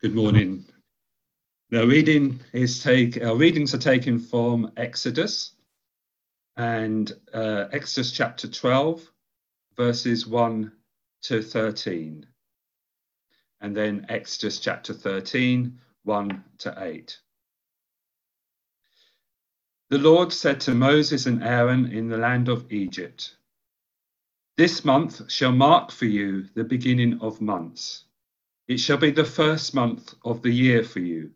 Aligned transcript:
Good 0.00 0.14
morning. 0.14 0.64
The 1.70 1.84
reading 1.84 2.38
is 2.52 2.80
take 2.80 3.20
our 3.20 3.34
readings 3.34 3.74
are 3.74 3.78
taken 3.78 4.20
from 4.20 4.70
Exodus 4.76 5.56
and 6.56 7.12
uh, 7.34 7.64
Exodus 7.72 8.12
chapter 8.12 8.46
12, 8.46 9.10
verses 9.76 10.24
1 10.24 10.70
to 11.22 11.42
13, 11.42 12.24
and 13.60 13.76
then 13.76 14.06
Exodus 14.08 14.60
chapter 14.60 14.94
13, 14.94 15.76
1 16.04 16.44
to 16.58 16.74
8. 16.78 17.18
The 19.90 19.98
Lord 19.98 20.32
said 20.32 20.60
to 20.60 20.74
Moses 20.76 21.26
and 21.26 21.42
Aaron 21.42 21.86
in 21.90 22.08
the 22.08 22.18
land 22.18 22.48
of 22.48 22.70
Egypt, 22.70 23.34
This 24.56 24.84
month 24.84 25.28
shall 25.28 25.50
mark 25.50 25.90
for 25.90 26.06
you 26.06 26.44
the 26.54 26.62
beginning 26.62 27.18
of 27.20 27.40
months. 27.40 28.04
It 28.68 28.78
shall 28.78 28.98
be 28.98 29.10
the 29.10 29.24
first 29.24 29.74
month 29.74 30.14
of 30.22 30.42
the 30.42 30.50
year 30.50 30.84
for 30.84 31.00
you. 31.00 31.32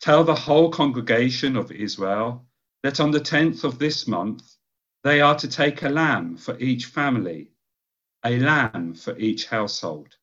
Tell 0.00 0.22
the 0.22 0.36
whole 0.36 0.70
congregation 0.70 1.56
of 1.56 1.72
Israel 1.72 2.46
that 2.84 3.00
on 3.00 3.10
the 3.10 3.20
tenth 3.20 3.64
of 3.64 3.80
this 3.80 4.06
month 4.06 4.56
they 5.02 5.20
are 5.20 5.36
to 5.36 5.48
take 5.48 5.82
a 5.82 5.88
lamb 5.88 6.36
for 6.36 6.56
each 6.60 6.86
family, 6.86 7.50
a 8.24 8.38
lamb 8.38 8.94
for 8.94 9.18
each 9.18 9.46
household. 9.46 10.16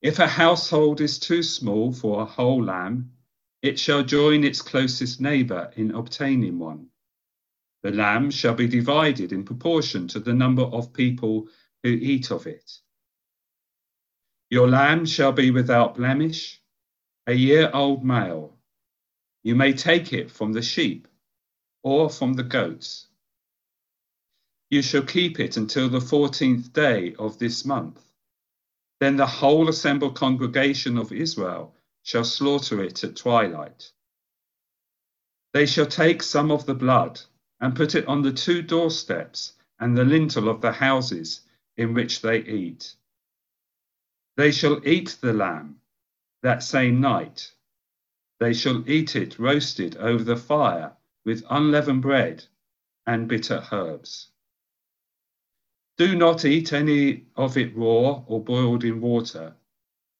If 0.00 0.18
a 0.18 0.26
household 0.26 1.02
is 1.02 1.18
too 1.18 1.42
small 1.42 1.92
for 1.92 2.22
a 2.22 2.24
whole 2.24 2.64
lamb, 2.64 3.12
it 3.60 3.78
shall 3.78 4.02
join 4.02 4.44
its 4.44 4.62
closest 4.62 5.20
neighbour 5.20 5.72
in 5.76 5.90
obtaining 5.90 6.58
one. 6.58 6.88
The 7.82 7.90
lamb 7.90 8.30
shall 8.30 8.54
be 8.54 8.68
divided 8.68 9.32
in 9.32 9.44
proportion 9.44 10.08
to 10.08 10.20
the 10.20 10.32
number 10.32 10.62
of 10.62 10.92
people 10.92 11.48
who 11.82 11.90
eat 11.90 12.30
of 12.30 12.46
it. 12.46 12.70
Your 14.50 14.66
lamb 14.66 15.04
shall 15.04 15.32
be 15.32 15.50
without 15.50 15.96
blemish, 15.96 16.62
a 17.26 17.34
year 17.34 17.70
old 17.74 18.02
male. 18.02 18.56
You 19.42 19.54
may 19.54 19.74
take 19.74 20.14
it 20.14 20.30
from 20.30 20.54
the 20.54 20.62
sheep 20.62 21.06
or 21.82 22.08
from 22.08 22.32
the 22.32 22.42
goats. 22.42 23.08
You 24.70 24.80
shall 24.80 25.02
keep 25.02 25.38
it 25.38 25.58
until 25.58 25.90
the 25.90 26.00
fourteenth 26.00 26.72
day 26.72 27.14
of 27.18 27.38
this 27.38 27.66
month. 27.66 28.00
Then 29.00 29.16
the 29.16 29.26
whole 29.26 29.68
assembled 29.68 30.16
congregation 30.16 30.96
of 30.96 31.12
Israel 31.12 31.74
shall 32.02 32.24
slaughter 32.24 32.82
it 32.82 33.04
at 33.04 33.16
twilight. 33.16 33.92
They 35.52 35.66
shall 35.66 35.86
take 35.86 36.22
some 36.22 36.50
of 36.50 36.64
the 36.64 36.74
blood 36.74 37.20
and 37.60 37.76
put 37.76 37.94
it 37.94 38.08
on 38.08 38.22
the 38.22 38.32
two 38.32 38.62
doorsteps 38.62 39.52
and 39.78 39.96
the 39.96 40.04
lintel 40.06 40.48
of 40.48 40.62
the 40.62 40.72
houses 40.72 41.42
in 41.76 41.92
which 41.92 42.22
they 42.22 42.38
eat 42.44 42.94
they 44.38 44.52
shall 44.52 44.80
eat 44.86 45.16
the 45.20 45.32
lamb 45.32 45.80
that 46.42 46.62
same 46.62 47.00
night. 47.00 47.50
They 48.38 48.54
shall 48.54 48.88
eat 48.88 49.16
it 49.16 49.36
roasted 49.36 49.96
over 49.96 50.22
the 50.22 50.36
fire 50.36 50.92
with 51.24 51.42
unleavened 51.50 52.02
bread 52.02 52.44
and 53.04 53.26
bitter 53.26 53.66
herbs. 53.72 54.28
Do 55.96 56.14
not 56.14 56.44
eat 56.44 56.72
any 56.72 57.26
of 57.34 57.56
it 57.56 57.76
raw 57.76 58.22
or 58.28 58.40
boiled 58.40 58.84
in 58.84 59.00
water, 59.00 59.56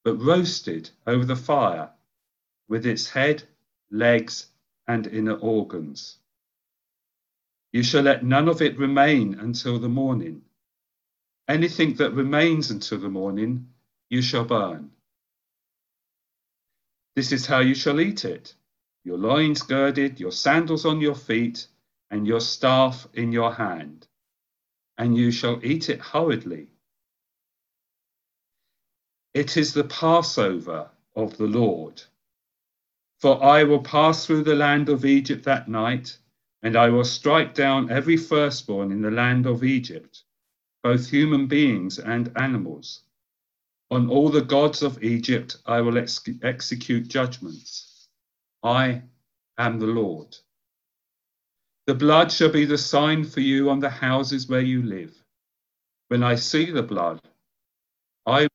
but 0.02 0.20
roasted 0.20 0.90
over 1.06 1.24
the 1.24 1.36
fire 1.36 1.90
with 2.68 2.86
its 2.86 3.08
head, 3.08 3.44
legs, 3.88 4.48
and 4.88 5.06
inner 5.06 5.36
organs. 5.36 6.16
You 7.72 7.84
shall 7.84 8.02
let 8.02 8.24
none 8.24 8.48
of 8.48 8.62
it 8.62 8.78
remain 8.78 9.34
until 9.38 9.78
the 9.78 9.88
morning. 9.88 10.42
Anything 11.46 11.94
that 11.94 12.14
remains 12.14 12.72
until 12.72 12.98
the 12.98 13.08
morning 13.08 13.68
you 14.10 14.22
shall 14.22 14.44
burn. 14.44 14.90
This 17.16 17.32
is 17.32 17.46
how 17.46 17.60
you 17.60 17.74
shall 17.74 18.00
eat 18.00 18.24
it 18.24 18.54
your 19.04 19.18
loins 19.18 19.62
girded, 19.62 20.20
your 20.20 20.32
sandals 20.32 20.84
on 20.84 21.00
your 21.00 21.14
feet, 21.14 21.66
and 22.10 22.26
your 22.26 22.40
staff 22.40 23.08
in 23.14 23.32
your 23.32 23.54
hand, 23.54 24.06
and 24.98 25.16
you 25.16 25.30
shall 25.30 25.58
eat 25.64 25.88
it 25.88 26.00
hurriedly. 26.00 26.68
It 29.32 29.56
is 29.56 29.72
the 29.72 29.84
Passover 29.84 30.90
of 31.16 31.38
the 31.38 31.46
Lord. 31.46 32.02
For 33.20 33.42
I 33.42 33.64
will 33.64 33.82
pass 33.82 34.26
through 34.26 34.42
the 34.44 34.54
land 34.56 34.90
of 34.90 35.06
Egypt 35.06 35.44
that 35.44 35.68
night, 35.68 36.18
and 36.62 36.76
I 36.76 36.90
will 36.90 37.04
strike 37.04 37.54
down 37.54 37.90
every 37.90 38.18
firstborn 38.18 38.92
in 38.92 39.00
the 39.00 39.10
land 39.10 39.46
of 39.46 39.64
Egypt, 39.64 40.22
both 40.82 41.08
human 41.08 41.46
beings 41.46 41.98
and 41.98 42.30
animals 42.36 43.04
on 43.90 44.10
all 44.10 44.28
the 44.28 44.42
gods 44.42 44.82
of 44.82 45.02
Egypt 45.02 45.56
I 45.66 45.80
will 45.80 45.98
ex- 45.98 46.28
execute 46.42 47.08
judgments. 47.08 48.08
I 48.62 49.02
am 49.56 49.78
the 49.78 49.86
Lord. 49.86 50.36
The 51.86 51.94
blood 51.94 52.30
shall 52.30 52.50
be 52.50 52.66
the 52.66 52.78
sign 52.78 53.24
for 53.24 53.40
you 53.40 53.70
on 53.70 53.80
the 53.80 53.88
houses 53.88 54.48
where 54.48 54.60
you 54.60 54.82
live. 54.82 55.14
When 56.08 56.22
I 56.22 56.34
see 56.34 56.70
the 56.70 56.82
blood, 56.82 57.20
I 58.26 58.42
will 58.42 58.48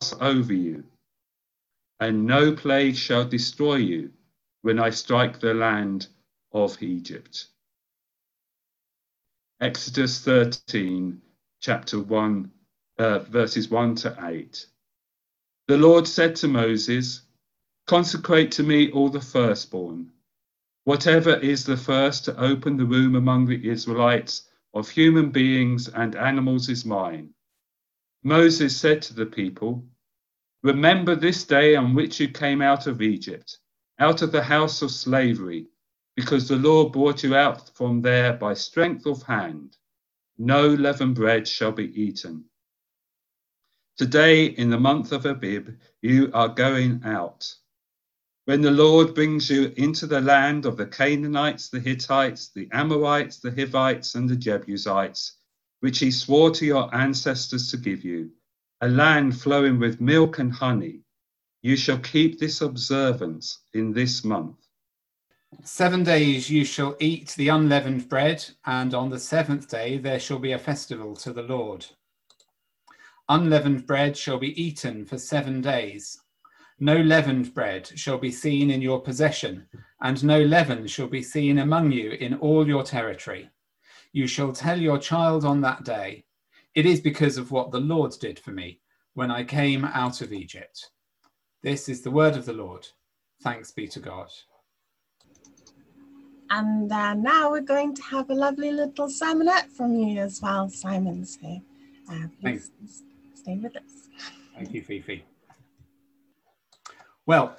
pass 0.00 0.14
over 0.20 0.52
you, 0.52 0.84
and 2.00 2.26
no 2.26 2.52
plague 2.52 2.96
shall 2.96 3.24
destroy 3.24 3.76
you 3.76 4.10
when 4.62 4.80
I 4.80 4.90
strike 4.90 5.38
the 5.38 5.54
land 5.54 6.08
of 6.52 6.82
Egypt. 6.82 7.46
Exodus 9.60 10.20
13, 10.24 11.20
chapter 11.60 12.00
1, 12.00 12.50
uh, 12.98 13.18
verses 13.20 13.68
1 13.70 13.94
to 13.96 14.16
8. 14.22 14.66
The 15.70 15.78
Lord 15.78 16.08
said 16.08 16.34
to 16.34 16.48
Moses, 16.48 17.22
Consecrate 17.86 18.50
to 18.50 18.64
me 18.64 18.90
all 18.90 19.08
the 19.08 19.20
firstborn. 19.20 20.10
Whatever 20.82 21.36
is 21.36 21.64
the 21.64 21.76
first 21.76 22.24
to 22.24 22.36
open 22.42 22.76
the 22.76 22.86
womb 22.86 23.14
among 23.14 23.46
the 23.46 23.68
Israelites 23.68 24.50
of 24.74 24.90
human 24.90 25.30
beings 25.30 25.86
and 25.86 26.16
animals 26.16 26.68
is 26.68 26.84
mine. 26.84 27.34
Moses 28.24 28.76
said 28.76 29.00
to 29.02 29.14
the 29.14 29.26
people, 29.26 29.86
Remember 30.64 31.14
this 31.14 31.44
day 31.44 31.76
on 31.76 31.94
which 31.94 32.18
you 32.18 32.26
came 32.26 32.60
out 32.60 32.88
of 32.88 33.00
Egypt, 33.00 33.56
out 34.00 34.22
of 34.22 34.32
the 34.32 34.42
house 34.42 34.82
of 34.82 34.90
slavery, 34.90 35.68
because 36.16 36.48
the 36.48 36.56
Lord 36.56 36.92
brought 36.92 37.22
you 37.22 37.36
out 37.36 37.70
from 37.76 38.02
there 38.02 38.32
by 38.32 38.54
strength 38.54 39.06
of 39.06 39.22
hand. 39.22 39.76
No 40.36 40.66
leavened 40.66 41.14
bread 41.14 41.46
shall 41.46 41.70
be 41.70 41.94
eaten. 41.94 42.49
Today, 43.96 44.46
in 44.46 44.70
the 44.70 44.80
month 44.80 45.12
of 45.12 45.26
Abib, 45.26 45.76
you 46.00 46.30
are 46.32 46.48
going 46.48 47.02
out. 47.04 47.54
When 48.46 48.62
the 48.62 48.70
Lord 48.70 49.14
brings 49.14 49.50
you 49.50 49.72
into 49.76 50.06
the 50.06 50.20
land 50.20 50.66
of 50.66 50.76
the 50.76 50.86
Canaanites, 50.86 51.68
the 51.68 51.80
Hittites, 51.80 52.50
the 52.54 52.68
Amorites, 52.72 53.38
the 53.38 53.50
Hivites, 53.50 54.14
and 54.14 54.28
the 54.28 54.36
Jebusites, 54.36 55.36
which 55.80 55.98
he 55.98 56.10
swore 56.10 56.50
to 56.52 56.64
your 56.64 56.94
ancestors 56.94 57.70
to 57.70 57.76
give 57.76 58.04
you, 58.04 58.30
a 58.80 58.88
land 58.88 59.40
flowing 59.40 59.78
with 59.78 60.00
milk 60.00 60.38
and 60.38 60.52
honey, 60.52 61.02
you 61.62 61.76
shall 61.76 61.98
keep 61.98 62.38
this 62.38 62.60
observance 62.62 63.60
in 63.74 63.92
this 63.92 64.24
month. 64.24 64.56
Seven 65.62 66.04
days 66.04 66.48
you 66.48 66.64
shall 66.64 66.96
eat 67.00 67.34
the 67.36 67.48
unleavened 67.48 68.08
bread, 68.08 68.44
and 68.64 68.94
on 68.94 69.10
the 69.10 69.18
seventh 69.18 69.68
day 69.68 69.98
there 69.98 70.20
shall 70.20 70.38
be 70.38 70.52
a 70.52 70.58
festival 70.58 71.14
to 71.16 71.32
the 71.32 71.42
Lord. 71.42 71.86
Unleavened 73.30 73.86
bread 73.86 74.16
shall 74.16 74.38
be 74.38 74.60
eaten 74.60 75.04
for 75.06 75.16
seven 75.16 75.60
days. 75.60 76.20
No 76.80 76.96
leavened 76.96 77.54
bread 77.54 77.86
shall 77.96 78.18
be 78.18 78.32
seen 78.32 78.72
in 78.72 78.82
your 78.82 79.00
possession, 79.00 79.68
and 80.02 80.24
no 80.24 80.42
leaven 80.42 80.88
shall 80.88 81.06
be 81.06 81.22
seen 81.22 81.58
among 81.58 81.92
you 81.92 82.10
in 82.10 82.34
all 82.34 82.66
your 82.66 82.82
territory. 82.82 83.48
You 84.12 84.26
shall 84.26 84.52
tell 84.52 84.80
your 84.80 84.98
child 84.98 85.44
on 85.44 85.60
that 85.60 85.84
day, 85.84 86.24
It 86.74 86.86
is 86.86 87.00
because 87.00 87.38
of 87.38 87.52
what 87.52 87.70
the 87.70 87.78
Lord 87.78 88.12
did 88.20 88.36
for 88.36 88.50
me 88.50 88.80
when 89.14 89.30
I 89.30 89.44
came 89.44 89.84
out 89.84 90.22
of 90.22 90.32
Egypt. 90.32 90.90
This 91.62 91.88
is 91.88 92.02
the 92.02 92.10
word 92.10 92.34
of 92.34 92.46
the 92.46 92.52
Lord. 92.52 92.88
Thanks 93.44 93.70
be 93.70 93.86
to 93.88 94.00
God. 94.00 94.28
And 96.50 96.90
uh, 96.90 97.14
now 97.14 97.52
we're 97.52 97.60
going 97.60 97.94
to 97.94 98.02
have 98.02 98.28
a 98.28 98.34
lovely 98.34 98.72
little 98.72 99.06
sermonette 99.06 99.70
from 99.70 99.94
you 99.94 100.18
as 100.18 100.40
well, 100.42 100.68
Simon. 100.68 101.24
So 101.24 101.60
uh, 102.10 102.26
Thanks. 102.42 102.72
Stay 103.40 103.56
with 103.56 103.76
us. 103.76 104.08
Thank 104.54 104.74
you, 104.74 104.82
Fifi. 104.82 105.24
Well, 107.26 107.56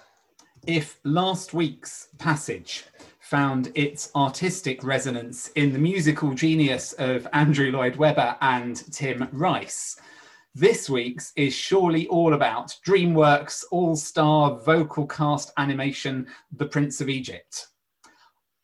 if 0.67 0.99
last 1.03 1.53
week's 1.53 2.09
passage 2.19 2.83
found 3.19 3.71
its 3.73 4.11
artistic 4.15 4.83
resonance 4.83 5.47
in 5.55 5.73
the 5.73 5.79
musical 5.79 6.33
genius 6.33 6.93
of 6.93 7.27
Andrew 7.33 7.71
Lloyd 7.71 7.95
Webber 7.95 8.35
and 8.41 8.75
Tim 8.93 9.27
Rice, 9.31 9.99
this 10.53 10.89
week's 10.89 11.31
is 11.35 11.53
surely 11.53 12.07
all 12.07 12.33
about 12.33 12.75
DreamWorks 12.85 13.63
all 13.71 13.95
star 13.95 14.59
vocal 14.59 15.07
cast 15.07 15.51
animation, 15.57 16.27
The 16.51 16.65
Prince 16.65 17.01
of 17.01 17.09
Egypt. 17.09 17.67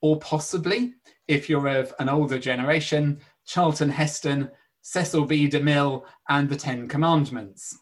Or 0.01 0.19
possibly, 0.19 0.95
if 1.27 1.49
you're 1.49 1.67
of 1.67 1.93
an 1.99 2.09
older 2.09 2.37
generation, 2.37 3.19
Charlton 3.45 3.89
Heston, 3.89 4.51
Cecil 4.89 5.25
B. 5.25 5.49
DeMille, 5.49 6.05
and 6.29 6.47
the 6.47 6.55
Ten 6.55 6.87
Commandments. 6.87 7.77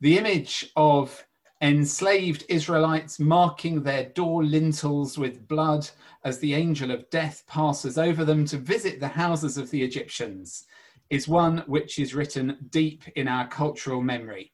The 0.00 0.16
image 0.16 0.72
of 0.74 1.22
enslaved 1.60 2.46
Israelites 2.48 3.20
marking 3.20 3.82
their 3.82 4.06
door 4.06 4.42
lintels 4.42 5.18
with 5.18 5.46
blood 5.46 5.86
as 6.24 6.38
the 6.38 6.54
angel 6.54 6.90
of 6.92 7.10
death 7.10 7.44
passes 7.46 7.98
over 7.98 8.24
them 8.24 8.46
to 8.46 8.56
visit 8.56 9.00
the 9.00 9.08
houses 9.08 9.58
of 9.58 9.70
the 9.70 9.82
Egyptians 9.82 10.64
is 11.10 11.28
one 11.28 11.58
which 11.66 11.98
is 11.98 12.14
written 12.14 12.56
deep 12.70 13.06
in 13.16 13.28
our 13.28 13.46
cultural 13.46 14.00
memory, 14.00 14.50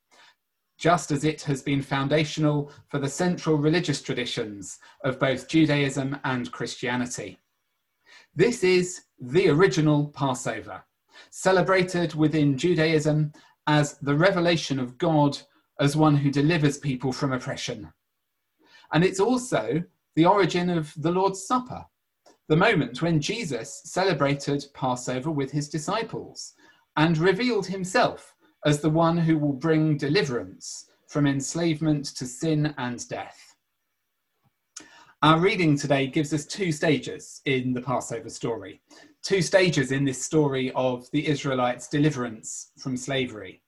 just 0.76 1.12
as 1.12 1.22
it 1.22 1.40
has 1.42 1.62
been 1.62 1.82
foundational 1.82 2.72
for 2.88 2.98
the 2.98 3.08
central 3.08 3.56
religious 3.56 4.02
traditions 4.02 4.80
of 5.04 5.20
both 5.20 5.46
Judaism 5.46 6.18
and 6.24 6.50
Christianity. 6.50 7.38
This 8.34 8.64
is 8.64 9.02
the 9.20 9.50
original 9.50 10.08
Passover, 10.08 10.82
celebrated 11.30 12.14
within 12.14 12.56
Judaism 12.56 13.32
as 13.66 13.98
the 13.98 14.14
revelation 14.14 14.78
of 14.78 14.98
God 14.98 15.38
as 15.80 15.96
one 15.96 16.16
who 16.16 16.30
delivers 16.30 16.78
people 16.78 17.12
from 17.12 17.32
oppression. 17.32 17.92
And 18.92 19.04
it's 19.04 19.20
also 19.20 19.82
the 20.16 20.26
origin 20.26 20.70
of 20.70 20.92
the 20.96 21.10
Lord's 21.10 21.46
Supper, 21.46 21.84
the 22.48 22.56
moment 22.56 23.02
when 23.02 23.20
Jesus 23.20 23.82
celebrated 23.84 24.64
Passover 24.74 25.30
with 25.30 25.50
his 25.50 25.68
disciples 25.68 26.52
and 26.96 27.18
revealed 27.18 27.66
himself 27.66 28.34
as 28.64 28.80
the 28.80 28.90
one 28.90 29.16
who 29.16 29.38
will 29.38 29.52
bring 29.52 29.96
deliverance 29.96 30.90
from 31.08 31.26
enslavement 31.26 32.06
to 32.16 32.26
sin 32.26 32.74
and 32.78 33.08
death. 33.08 33.53
Our 35.24 35.40
reading 35.40 35.74
today 35.74 36.06
gives 36.06 36.34
us 36.34 36.44
two 36.44 36.70
stages 36.70 37.40
in 37.46 37.72
the 37.72 37.80
Passover 37.80 38.28
story, 38.28 38.82
two 39.22 39.40
stages 39.40 39.90
in 39.90 40.04
this 40.04 40.22
story 40.22 40.70
of 40.72 41.10
the 41.12 41.26
Israelites' 41.26 41.88
deliverance 41.88 42.72
from 42.78 42.94
slavery. 42.94 43.62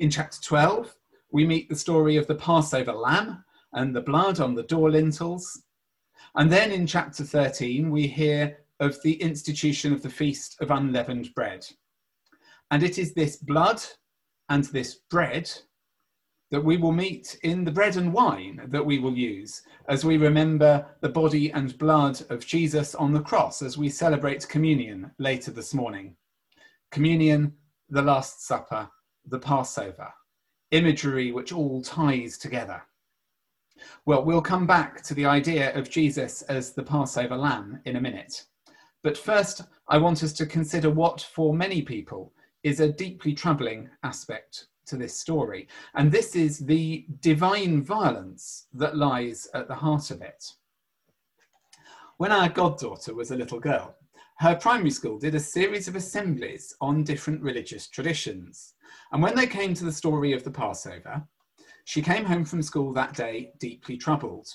In 0.00 0.10
chapter 0.10 0.40
12, 0.42 0.92
we 1.30 1.46
meet 1.46 1.68
the 1.68 1.76
story 1.76 2.16
of 2.16 2.26
the 2.26 2.34
Passover 2.34 2.90
lamb 2.90 3.44
and 3.74 3.94
the 3.94 4.00
blood 4.00 4.40
on 4.40 4.56
the 4.56 4.64
door 4.64 4.90
lintels. 4.90 5.62
And 6.34 6.50
then 6.50 6.72
in 6.72 6.84
chapter 6.84 7.22
13, 7.22 7.92
we 7.92 8.08
hear 8.08 8.58
of 8.80 9.00
the 9.02 9.22
institution 9.22 9.92
of 9.92 10.02
the 10.02 10.10
Feast 10.10 10.56
of 10.60 10.72
Unleavened 10.72 11.32
Bread. 11.32 11.64
And 12.72 12.82
it 12.82 12.98
is 12.98 13.14
this 13.14 13.36
blood 13.36 13.80
and 14.48 14.64
this 14.64 14.96
bread 15.08 15.48
that 16.50 16.64
we 16.64 16.76
will 16.76 16.92
meet 16.92 17.38
in 17.42 17.64
the 17.64 17.70
bread 17.70 17.96
and 17.96 18.12
wine 18.12 18.60
that 18.68 18.84
we 18.84 18.98
will 18.98 19.16
use 19.16 19.62
as 19.88 20.04
we 20.04 20.16
remember 20.16 20.86
the 21.00 21.08
body 21.08 21.50
and 21.52 21.76
blood 21.78 22.20
of 22.30 22.46
Jesus 22.46 22.94
on 22.94 23.12
the 23.12 23.20
cross 23.20 23.62
as 23.62 23.76
we 23.76 23.88
celebrate 23.88 24.48
communion 24.48 25.10
later 25.18 25.50
this 25.50 25.74
morning. 25.74 26.16
Communion, 26.90 27.52
the 27.90 28.02
Last 28.02 28.46
Supper, 28.46 28.88
the 29.26 29.38
Passover 29.38 30.12
imagery 30.70 31.32
which 31.32 31.52
all 31.52 31.82
ties 31.82 32.36
together. 32.36 32.82
Well, 34.04 34.24
we'll 34.24 34.42
come 34.42 34.66
back 34.66 35.02
to 35.04 35.14
the 35.14 35.26
idea 35.26 35.74
of 35.74 35.88
Jesus 35.88 36.42
as 36.42 36.72
the 36.72 36.82
Passover 36.82 37.36
lamb 37.36 37.80
in 37.84 37.96
a 37.96 38.00
minute. 38.00 38.44
But 39.02 39.16
first, 39.16 39.62
I 39.88 39.98
want 39.98 40.22
us 40.22 40.32
to 40.34 40.46
consider 40.46 40.90
what, 40.90 41.20
for 41.20 41.54
many 41.54 41.82
people, 41.82 42.32
is 42.64 42.80
a 42.80 42.92
deeply 42.92 43.32
troubling 43.32 43.88
aspect 44.02 44.66
to 44.88 44.96
this 44.96 45.16
story. 45.16 45.68
And 45.94 46.10
this 46.10 46.36
is 46.36 46.58
the 46.58 47.06
divine 47.20 47.82
violence 47.82 48.66
that 48.74 48.96
lies 48.96 49.48
at 49.54 49.68
the 49.68 49.74
heart 49.74 50.10
of 50.10 50.22
it. 50.22 50.44
When 52.18 52.32
our 52.32 52.48
goddaughter 52.48 53.14
was 53.14 53.30
a 53.30 53.36
little 53.36 53.60
girl, 53.60 53.94
her 54.38 54.54
primary 54.54 54.90
school 54.90 55.18
did 55.18 55.34
a 55.34 55.40
series 55.40 55.88
of 55.88 55.96
assemblies 55.96 56.74
on 56.80 57.04
different 57.04 57.42
religious 57.42 57.88
traditions. 57.88 58.74
And 59.12 59.22
when 59.22 59.34
they 59.34 59.46
came 59.46 59.74
to 59.74 59.84
the 59.84 59.92
story 59.92 60.32
of 60.32 60.44
the 60.44 60.50
Passover, 60.50 61.26
she 61.84 62.02
came 62.02 62.24
home 62.24 62.44
from 62.44 62.62
school 62.62 62.92
that 62.92 63.14
day 63.14 63.52
deeply 63.58 63.96
troubled. 63.96 64.48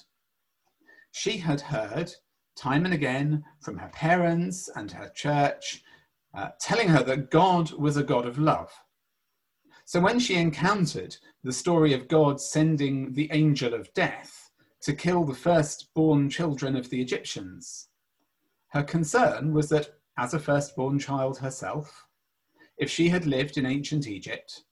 She 1.12 1.38
had 1.38 1.62
heard 1.62 2.14
time 2.56 2.86
and 2.86 2.94
again 2.94 3.44
from 3.62 3.78
her 3.78 3.90
parents 3.90 4.70
and 4.76 4.92
her 4.92 5.10
church 5.16 5.84
uh, 6.34 6.50
telling 6.60 6.88
her 6.88 7.04
that 7.04 7.30
God 7.30 7.72
was 7.72 7.98
a 7.98 8.04
God 8.04 8.26
of 8.26 8.40
love. 8.40 8.72
So 9.86 10.00
when 10.00 10.20
she 10.20 10.36
encountered 10.36 11.18
the 11.44 11.52
story 11.52 11.94
of 11.94 12.08
God 12.08 12.40
sending 12.40 13.14
the 13.14 13.30
angel 13.32 13.74
of 13.74 13.94
death 13.94 14.50
to 14.82 14.94
kill 14.94 15.24
the 15.24 15.34
firstborn 15.34 16.30
children 16.30 16.76
of 16.76 16.90
the 16.90 17.02
Egyptians, 17.02 17.90
her 18.70 18.84
concern 18.84 19.54
was 19.54 19.70
that 19.70 19.90
as 20.18 20.34
a 20.34 20.40
firstborn 20.40 21.00
child 21.00 21.38
herself, 21.38 22.06
if 22.78 22.90
she 22.90 23.10
had 23.10 23.26
lived 23.26 23.58
in 23.58 23.66
ancient 23.66 24.08
Egypt, 24.08 24.64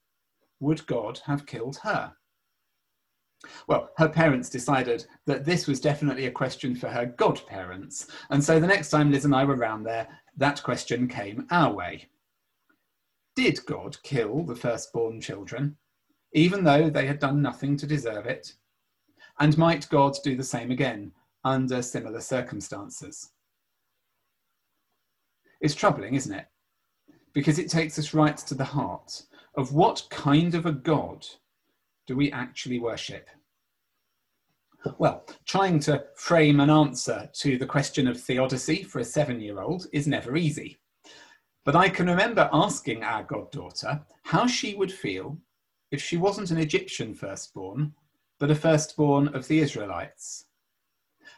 would 0.59 0.85
God 0.87 1.19
have 1.25 1.45
killed 1.45 1.77
her? 1.83 2.13
Well, 3.67 3.89
her 3.97 4.09
parents 4.09 4.49
decided 4.49 5.05
that 5.25 5.45
this 5.45 5.67
was 5.67 5.81
definitely 5.81 6.27
a 6.27 6.31
question 6.31 6.75
for 6.75 6.89
her 6.89 7.07
godparents, 7.07 8.07
and 8.29 8.43
so 8.43 8.59
the 8.59 8.67
next 8.67 8.89
time 8.91 9.11
Liz 9.11 9.25
and 9.25 9.35
I 9.35 9.45
were 9.45 9.55
round 9.55 9.85
there, 9.85 10.07
that 10.37 10.61
question 10.63 11.07
came 11.07 11.47
our 11.49 11.73
way. 11.73 12.07
Did 13.35 13.59
God 13.65 13.97
kill 14.03 14.43
the 14.43 14.55
firstborn 14.55 15.21
children, 15.21 15.77
even 16.33 16.63
though 16.63 16.89
they 16.89 17.07
had 17.07 17.19
done 17.19 17.41
nothing 17.41 17.77
to 17.77 17.87
deserve 17.87 18.25
it? 18.25 18.53
And 19.39 19.57
might 19.57 19.89
God 19.89 20.15
do 20.23 20.35
the 20.35 20.43
same 20.43 20.71
again 20.71 21.13
under 21.43 21.81
similar 21.81 22.21
circumstances? 22.21 23.31
It's 25.61 25.75
troubling, 25.75 26.15
isn't 26.15 26.33
it? 26.33 26.47
because 27.33 27.59
it 27.59 27.69
takes 27.69 27.97
us 27.97 28.13
right 28.13 28.37
to 28.37 28.55
the 28.55 28.63
heart 28.63 29.23
of 29.55 29.73
what 29.73 30.05
kind 30.09 30.55
of 30.55 30.65
a 30.65 30.71
God 30.71 31.25
do 32.07 32.15
we 32.15 32.31
actually 32.31 32.79
worship? 32.79 33.29
Well, 34.97 35.25
trying 35.45 35.79
to 35.81 36.05
frame 36.15 36.59
an 36.59 36.69
answer 36.69 37.29
to 37.33 37.57
the 37.57 37.65
question 37.65 38.07
of 38.07 38.19
theodicy 38.19 38.83
for 38.83 38.99
a 38.99 39.05
seven 39.05 39.39
year 39.39 39.61
old 39.61 39.85
is 39.93 40.07
never 40.07 40.35
easy. 40.35 40.79
But 41.63 41.75
I 41.75 41.89
can 41.89 42.07
remember 42.07 42.49
asking 42.51 43.03
our 43.03 43.23
goddaughter 43.23 44.01
how 44.23 44.47
she 44.47 44.73
would 44.73 44.91
feel 44.91 45.37
if 45.91 46.01
she 46.01 46.17
wasn't 46.17 46.49
an 46.49 46.57
Egyptian 46.57 47.13
firstborn, 47.13 47.93
but 48.39 48.49
a 48.49 48.55
firstborn 48.55 49.27
of 49.35 49.47
the 49.47 49.59
Israelites. 49.59 50.45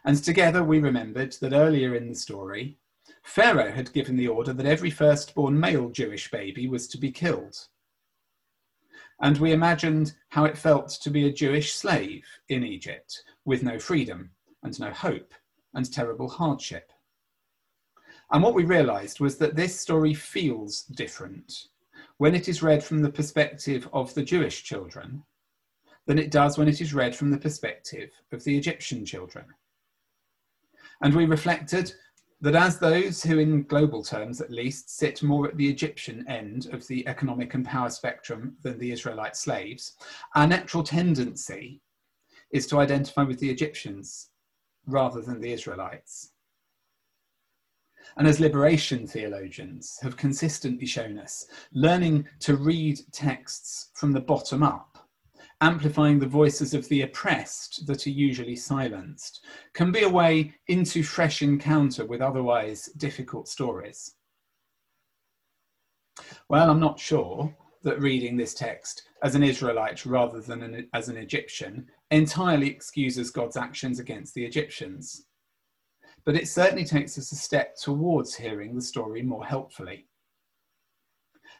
And 0.05 0.23
together 0.23 0.63
we 0.63 0.79
remembered 0.79 1.33
that 1.41 1.51
earlier 1.51 1.95
in 1.95 2.07
the 2.07 2.15
story, 2.15 2.77
Pharaoh 3.23 3.71
had 3.71 3.91
given 3.91 4.15
the 4.15 4.29
order 4.29 4.53
that 4.53 4.65
every 4.65 4.89
firstborn 4.89 5.59
male 5.59 5.89
Jewish 5.89 6.31
baby 6.31 6.67
was 6.67 6.87
to 6.87 6.97
be 6.97 7.11
killed. 7.11 7.67
And 9.19 9.37
we 9.37 9.51
imagined 9.51 10.15
how 10.29 10.45
it 10.45 10.57
felt 10.57 10.89
to 11.01 11.09
be 11.09 11.27
a 11.27 11.33
Jewish 11.33 11.73
slave 11.73 12.25
in 12.47 12.63
Egypt 12.63 13.23
with 13.43 13.61
no 13.61 13.77
freedom 13.77 14.31
and 14.63 14.79
no 14.79 14.91
hope 14.91 15.33
and 15.73 15.91
terrible 15.91 16.29
hardship. 16.29 16.92
And 18.31 18.41
what 18.41 18.55
we 18.55 18.63
realized 18.63 19.19
was 19.19 19.37
that 19.37 19.55
this 19.55 19.79
story 19.79 20.13
feels 20.13 20.83
different 20.83 21.67
when 22.17 22.35
it 22.35 22.47
is 22.47 22.63
read 22.63 22.83
from 22.83 23.01
the 23.01 23.11
perspective 23.11 23.87
of 23.93 24.13
the 24.13 24.23
Jewish 24.23 24.63
children 24.63 25.23
than 26.05 26.19
it 26.19 26.31
does 26.31 26.57
when 26.57 26.67
it 26.67 26.81
is 26.81 26.93
read 26.93 27.15
from 27.15 27.31
the 27.31 27.37
perspective 27.37 28.11
of 28.31 28.43
the 28.43 28.57
Egyptian 28.57 29.05
children. 29.05 29.45
And 31.01 31.13
we 31.13 31.25
reflected 31.25 31.93
that 32.41 32.55
as 32.55 32.77
those 32.77 33.23
who, 33.23 33.39
in 33.39 33.63
global 33.63 34.03
terms 34.03 34.41
at 34.41 34.51
least, 34.51 34.97
sit 34.97 35.23
more 35.23 35.47
at 35.47 35.55
the 35.55 35.69
Egyptian 35.69 36.27
end 36.27 36.67
of 36.73 36.85
the 36.87 37.07
economic 37.07 37.53
and 37.53 37.65
power 37.65 37.89
spectrum 37.89 38.57
than 38.63 38.77
the 38.77 38.91
Israelite 38.91 39.37
slaves, 39.37 39.93
our 40.35 40.45
natural 40.45 40.83
tendency 40.83 41.81
is 42.51 42.67
to 42.67 42.79
identify 42.79 43.23
with 43.23 43.39
the 43.39 43.49
Egyptians 43.49 44.29
rather 44.85 45.21
than 45.21 45.39
the 45.39 45.53
Israelites. 45.53 46.32
And 48.17 48.27
as 48.27 48.39
liberation 48.39 49.07
theologians 49.07 49.97
have 50.01 50.17
consistently 50.17 50.85
shown 50.85 51.17
us, 51.17 51.47
learning 51.73 52.27
to 52.41 52.55
read 52.55 52.99
texts 53.11 53.89
from 53.95 54.11
the 54.11 54.21
bottom 54.21 54.63
up 54.63 54.93
amplifying 55.63 56.19
the 56.19 56.27
voices 56.27 56.73
of 56.73 56.87
the 56.89 57.03
oppressed 57.03 57.87
that 57.87 58.05
are 58.05 58.11
usually 58.11 58.55
silenced, 58.55 59.45
can 59.71 59.93
be 59.93 60.03
a 60.03 60.09
way 60.09 60.53
into 60.67 61.01
fresh 61.01 61.41
encounter 61.41 62.05
with 62.05 62.21
otherwise 62.21 62.87
difficult 62.97 63.47
stories. 63.47 64.15
Well, 66.49 66.69
I'm 66.69 66.81
not 66.81 66.99
sure 66.99 67.55
that 67.83 68.01
reading 68.01 68.35
this 68.35 68.53
text 68.53 69.03
as 69.23 69.35
an 69.35 69.43
Israelite 69.43 70.05
rather 70.05 70.41
than 70.41 70.63
an, 70.63 70.89
as 70.93 71.07
an 71.07 71.15
Egyptian 71.15 71.87
entirely 72.11 72.67
excuses 72.67 73.31
God's 73.31 73.55
actions 73.55 73.99
against 73.99 74.33
the 74.33 74.43
Egyptians. 74.45 75.27
But 76.25 76.35
it 76.35 76.47
certainly 76.47 76.85
takes 76.85 77.17
us 77.17 77.31
a 77.31 77.35
step 77.35 77.75
towards 77.75 78.35
hearing 78.35 78.75
the 78.75 78.81
story 78.81 79.21
more 79.21 79.45
helpfully. 79.45 80.07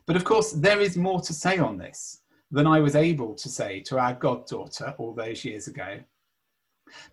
But 0.06 0.16
of 0.16 0.24
course, 0.24 0.52
there 0.52 0.80
is 0.80 0.98
more 0.98 1.22
to 1.22 1.34
say 1.34 1.58
on 1.58 1.78
this 1.78 2.22
than 2.52 2.68
I 2.68 2.80
was 2.80 2.96
able 2.96 3.36
to 3.36 3.50
say 3.50 3.82
to 3.82 3.98
our 3.98 4.14
goddaughter 4.14 4.96
all 4.98 5.14
those 5.14 5.44
years 5.44 5.68
ago. 5.68 6.00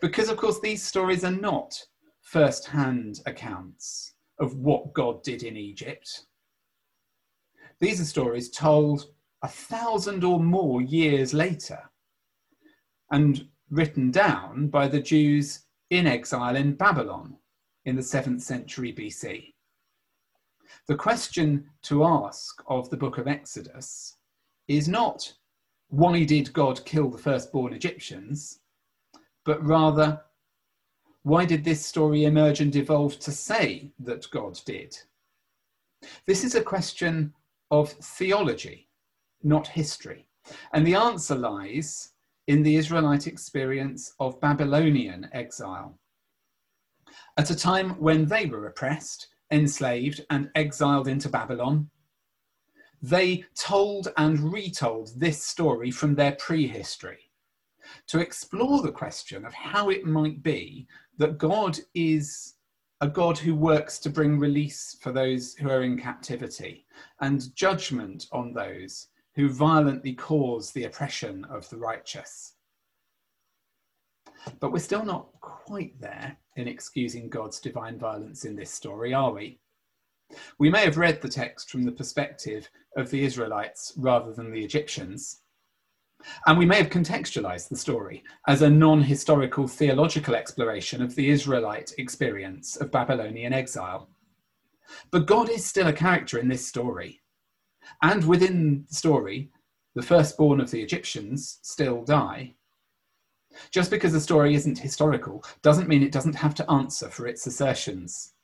Because, 0.00 0.28
of 0.28 0.37
course, 0.37 0.61
these 0.61 0.83
stories 0.83 1.25
are 1.25 1.30
not 1.30 1.75
first 2.21 2.66
hand 2.66 3.21
accounts 3.26 4.14
of 4.38 4.57
what 4.57 4.92
God 4.92 5.23
did 5.23 5.42
in 5.42 5.57
Egypt. 5.57 6.26
These 7.80 8.00
are 8.00 8.04
stories 8.04 8.50
told 8.50 9.07
a 9.42 9.49
thousand 9.49 10.23
or 10.23 10.38
more 10.38 10.83
years 10.83 11.33
later. 11.33 11.90
and 13.11 13.49
written 13.71 14.11
down 14.11 14.69
by 14.69 14.88
the 14.88 15.00
Jews 15.00 15.61
in 15.90 16.07
exile 16.07 16.57
in 16.57 16.75
Babylon 16.75 17.37
in 17.84 17.96
the 17.96 18.02
7th 18.02 18.40
century 18.40 18.92
BC. 18.92 19.54
The 20.87 20.96
question 20.96 21.68
to 21.82 22.04
ask 22.04 22.62
of 22.66 22.90
the 22.90 22.96
book 22.96 23.18
of 23.18 23.28
Exodus 23.28 24.16
is 24.68 24.88
not 24.88 25.32
why 25.88 26.25
did 26.25 26.52
God 26.52 26.84
kill 26.84 27.10
the 27.10 27.18
firstborn 27.18 27.72
Egyptians, 27.72 28.60
but 29.44 29.64
rather 29.64 30.22
why 31.22 31.44
did 31.44 31.64
this 31.64 31.84
story 31.84 32.25
emerge 32.25 32.60
and 32.60 32.75
evolve 32.76 33.18
to 33.20 33.32
say 33.32 33.92
that 33.99 34.30
God 34.30 34.58
did? 34.64 34.96
This 36.26 36.44
is 36.44 36.54
a 36.54 36.62
question 36.62 37.34
of 37.70 37.90
theology, 37.90 38.88
not 39.42 39.66
history. 39.66 40.26
And 40.72 40.87
the 40.87 40.94
answer 40.94 41.34
lies 41.34 42.12
in 42.46 42.62
the 42.62 42.76
Israelite 42.76 43.26
experience 43.26 44.14
of 44.18 44.40
Babylonian 44.40 45.28
exile. 45.32 45.99
At 47.36 47.50
a 47.50 47.56
time 47.56 47.90
when 48.00 48.26
they 48.26 48.46
were 48.46 48.66
oppressed, 48.66 49.28
enslaved, 49.50 50.24
and 50.30 50.50
exiled 50.54 51.08
into 51.08 51.28
Babylon, 51.28 51.90
they 53.02 53.44
told 53.54 54.08
and 54.16 54.52
retold 54.52 55.10
this 55.16 55.42
story 55.42 55.90
from 55.90 56.14
their 56.14 56.32
prehistory 56.32 57.30
to 58.06 58.20
explore 58.20 58.82
the 58.82 58.92
question 58.92 59.44
of 59.44 59.54
how 59.54 59.88
it 59.88 60.04
might 60.04 60.42
be 60.42 60.86
that 61.16 61.38
God 61.38 61.78
is 61.94 62.54
a 63.00 63.08
God 63.08 63.38
who 63.38 63.54
works 63.54 63.98
to 64.00 64.10
bring 64.10 64.38
release 64.38 64.96
for 65.00 65.10
those 65.12 65.54
who 65.54 65.70
are 65.70 65.82
in 65.82 65.98
captivity 65.98 66.86
and 67.20 67.54
judgment 67.56 68.26
on 68.32 68.52
those 68.52 69.08
who 69.34 69.48
violently 69.48 70.12
cause 70.12 70.70
the 70.70 70.84
oppression 70.84 71.46
of 71.46 71.68
the 71.70 71.78
righteous. 71.78 72.54
But 74.58 74.72
we're 74.72 74.80
still 74.80 75.04
not 75.04 75.28
quite 75.40 75.98
there 76.00 76.36
in 76.60 76.68
excusing 76.68 77.28
God's 77.28 77.58
divine 77.58 77.98
violence 77.98 78.44
in 78.44 78.54
this 78.54 78.70
story, 78.70 79.12
are 79.12 79.32
we? 79.32 79.58
We 80.58 80.70
may 80.70 80.84
have 80.84 80.98
read 80.98 81.20
the 81.20 81.28
text 81.28 81.70
from 81.70 81.82
the 81.82 81.92
perspective 81.92 82.70
of 82.96 83.10
the 83.10 83.24
Israelites 83.24 83.92
rather 83.96 84.32
than 84.32 84.50
the 84.50 84.62
Egyptians. 84.64 85.40
And 86.46 86.58
we 86.58 86.66
may 86.66 86.76
have 86.76 86.90
contextualized 86.90 87.68
the 87.68 87.76
story 87.76 88.22
as 88.46 88.62
a 88.62 88.70
non 88.70 89.02
historical 89.02 89.66
theological 89.66 90.34
exploration 90.34 91.02
of 91.02 91.14
the 91.14 91.30
Israelite 91.30 91.92
experience 91.98 92.76
of 92.76 92.92
Babylonian 92.92 93.52
exile. 93.52 94.08
But 95.10 95.26
God 95.26 95.48
is 95.48 95.64
still 95.64 95.86
a 95.86 95.92
character 95.92 96.38
in 96.38 96.48
this 96.48 96.66
story. 96.66 97.20
And 98.02 98.24
within 98.24 98.84
the 98.88 98.94
story, 98.94 99.50
the 99.94 100.02
firstborn 100.02 100.60
of 100.60 100.70
the 100.70 100.82
Egyptians 100.82 101.58
still 101.62 102.04
die. 102.04 102.54
Just 103.71 103.90
because 103.90 104.14
a 104.14 104.21
story 104.21 104.54
isn't 104.54 104.78
historical 104.78 105.45
doesn't 105.62 105.88
mean 105.88 106.02
it 106.02 106.12
doesn't 106.12 106.35
have 106.35 106.54
to 106.57 106.71
answer 106.71 107.09
for 107.09 107.26
its 107.26 107.47
assertions. 107.47 108.35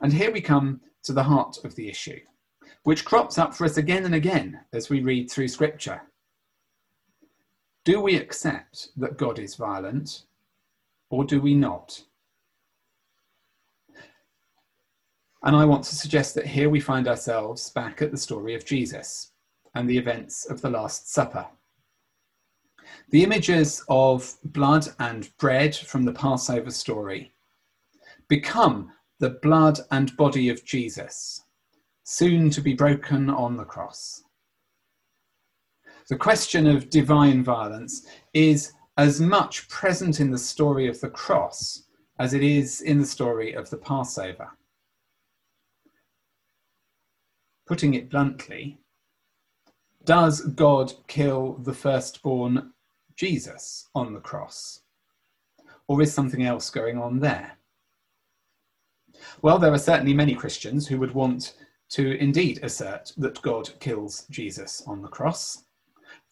And 0.00 0.12
here 0.12 0.32
we 0.32 0.40
come 0.40 0.80
to 1.04 1.12
the 1.12 1.22
heart 1.22 1.58
of 1.64 1.74
the 1.74 1.88
issue, 1.88 2.20
which 2.84 3.04
crops 3.04 3.38
up 3.38 3.54
for 3.54 3.64
us 3.64 3.76
again 3.76 4.04
and 4.04 4.14
again 4.14 4.60
as 4.72 4.88
we 4.88 5.00
read 5.00 5.30
through 5.30 5.48
Scripture. 5.48 6.02
Do 7.84 8.00
we 8.00 8.16
accept 8.16 8.88
that 8.96 9.16
God 9.16 9.38
is 9.38 9.54
violent, 9.54 10.24
or 11.08 11.24
do 11.24 11.40
we 11.40 11.54
not? 11.54 12.04
And 15.42 15.56
I 15.56 15.64
want 15.64 15.84
to 15.84 15.96
suggest 15.96 16.34
that 16.34 16.46
here 16.46 16.68
we 16.68 16.80
find 16.80 17.08
ourselves 17.08 17.70
back 17.70 18.02
at 18.02 18.10
the 18.10 18.18
story 18.18 18.54
of 18.54 18.66
Jesus 18.66 19.32
and 19.74 19.88
the 19.88 19.96
events 19.96 20.44
of 20.44 20.60
the 20.60 20.68
Last 20.68 21.10
Supper. 21.10 21.46
The 23.10 23.22
images 23.24 23.82
of 23.88 24.36
blood 24.44 24.86
and 24.98 25.28
bread 25.38 25.74
from 25.74 26.04
the 26.04 26.12
Passover 26.12 26.70
story 26.70 27.32
become 28.28 28.92
the 29.18 29.30
blood 29.42 29.80
and 29.90 30.16
body 30.16 30.48
of 30.48 30.64
Jesus, 30.64 31.44
soon 32.04 32.50
to 32.50 32.60
be 32.60 32.74
broken 32.74 33.28
on 33.28 33.56
the 33.56 33.64
cross. 33.64 34.22
The 36.08 36.16
question 36.16 36.66
of 36.66 36.90
divine 36.90 37.44
violence 37.44 38.06
is 38.32 38.72
as 38.96 39.20
much 39.20 39.68
present 39.68 40.20
in 40.20 40.30
the 40.30 40.38
story 40.38 40.88
of 40.88 41.00
the 41.00 41.10
cross 41.10 41.84
as 42.18 42.34
it 42.34 42.42
is 42.42 42.80
in 42.80 42.98
the 42.98 43.06
story 43.06 43.52
of 43.52 43.70
the 43.70 43.78
Passover. 43.78 44.50
putting 47.70 47.94
it 47.94 48.10
bluntly, 48.10 48.80
does 50.04 50.40
God 50.40 50.92
kill 51.06 51.52
the 51.62 51.72
firstborn 51.72 52.72
Jesus 53.20 53.88
on 53.94 54.14
the 54.14 54.20
cross? 54.20 54.80
Or 55.88 56.00
is 56.00 56.12
something 56.12 56.42
else 56.44 56.70
going 56.70 56.98
on 56.98 57.20
there? 57.20 57.58
Well, 59.42 59.58
there 59.58 59.72
are 59.72 59.78
certainly 59.78 60.14
many 60.14 60.34
Christians 60.34 60.88
who 60.88 60.98
would 60.98 61.12
want 61.12 61.54
to 61.90 62.16
indeed 62.18 62.60
assert 62.62 63.12
that 63.18 63.42
God 63.42 63.68
kills 63.78 64.26
Jesus 64.30 64.82
on 64.86 65.02
the 65.02 65.08
cross. 65.08 65.64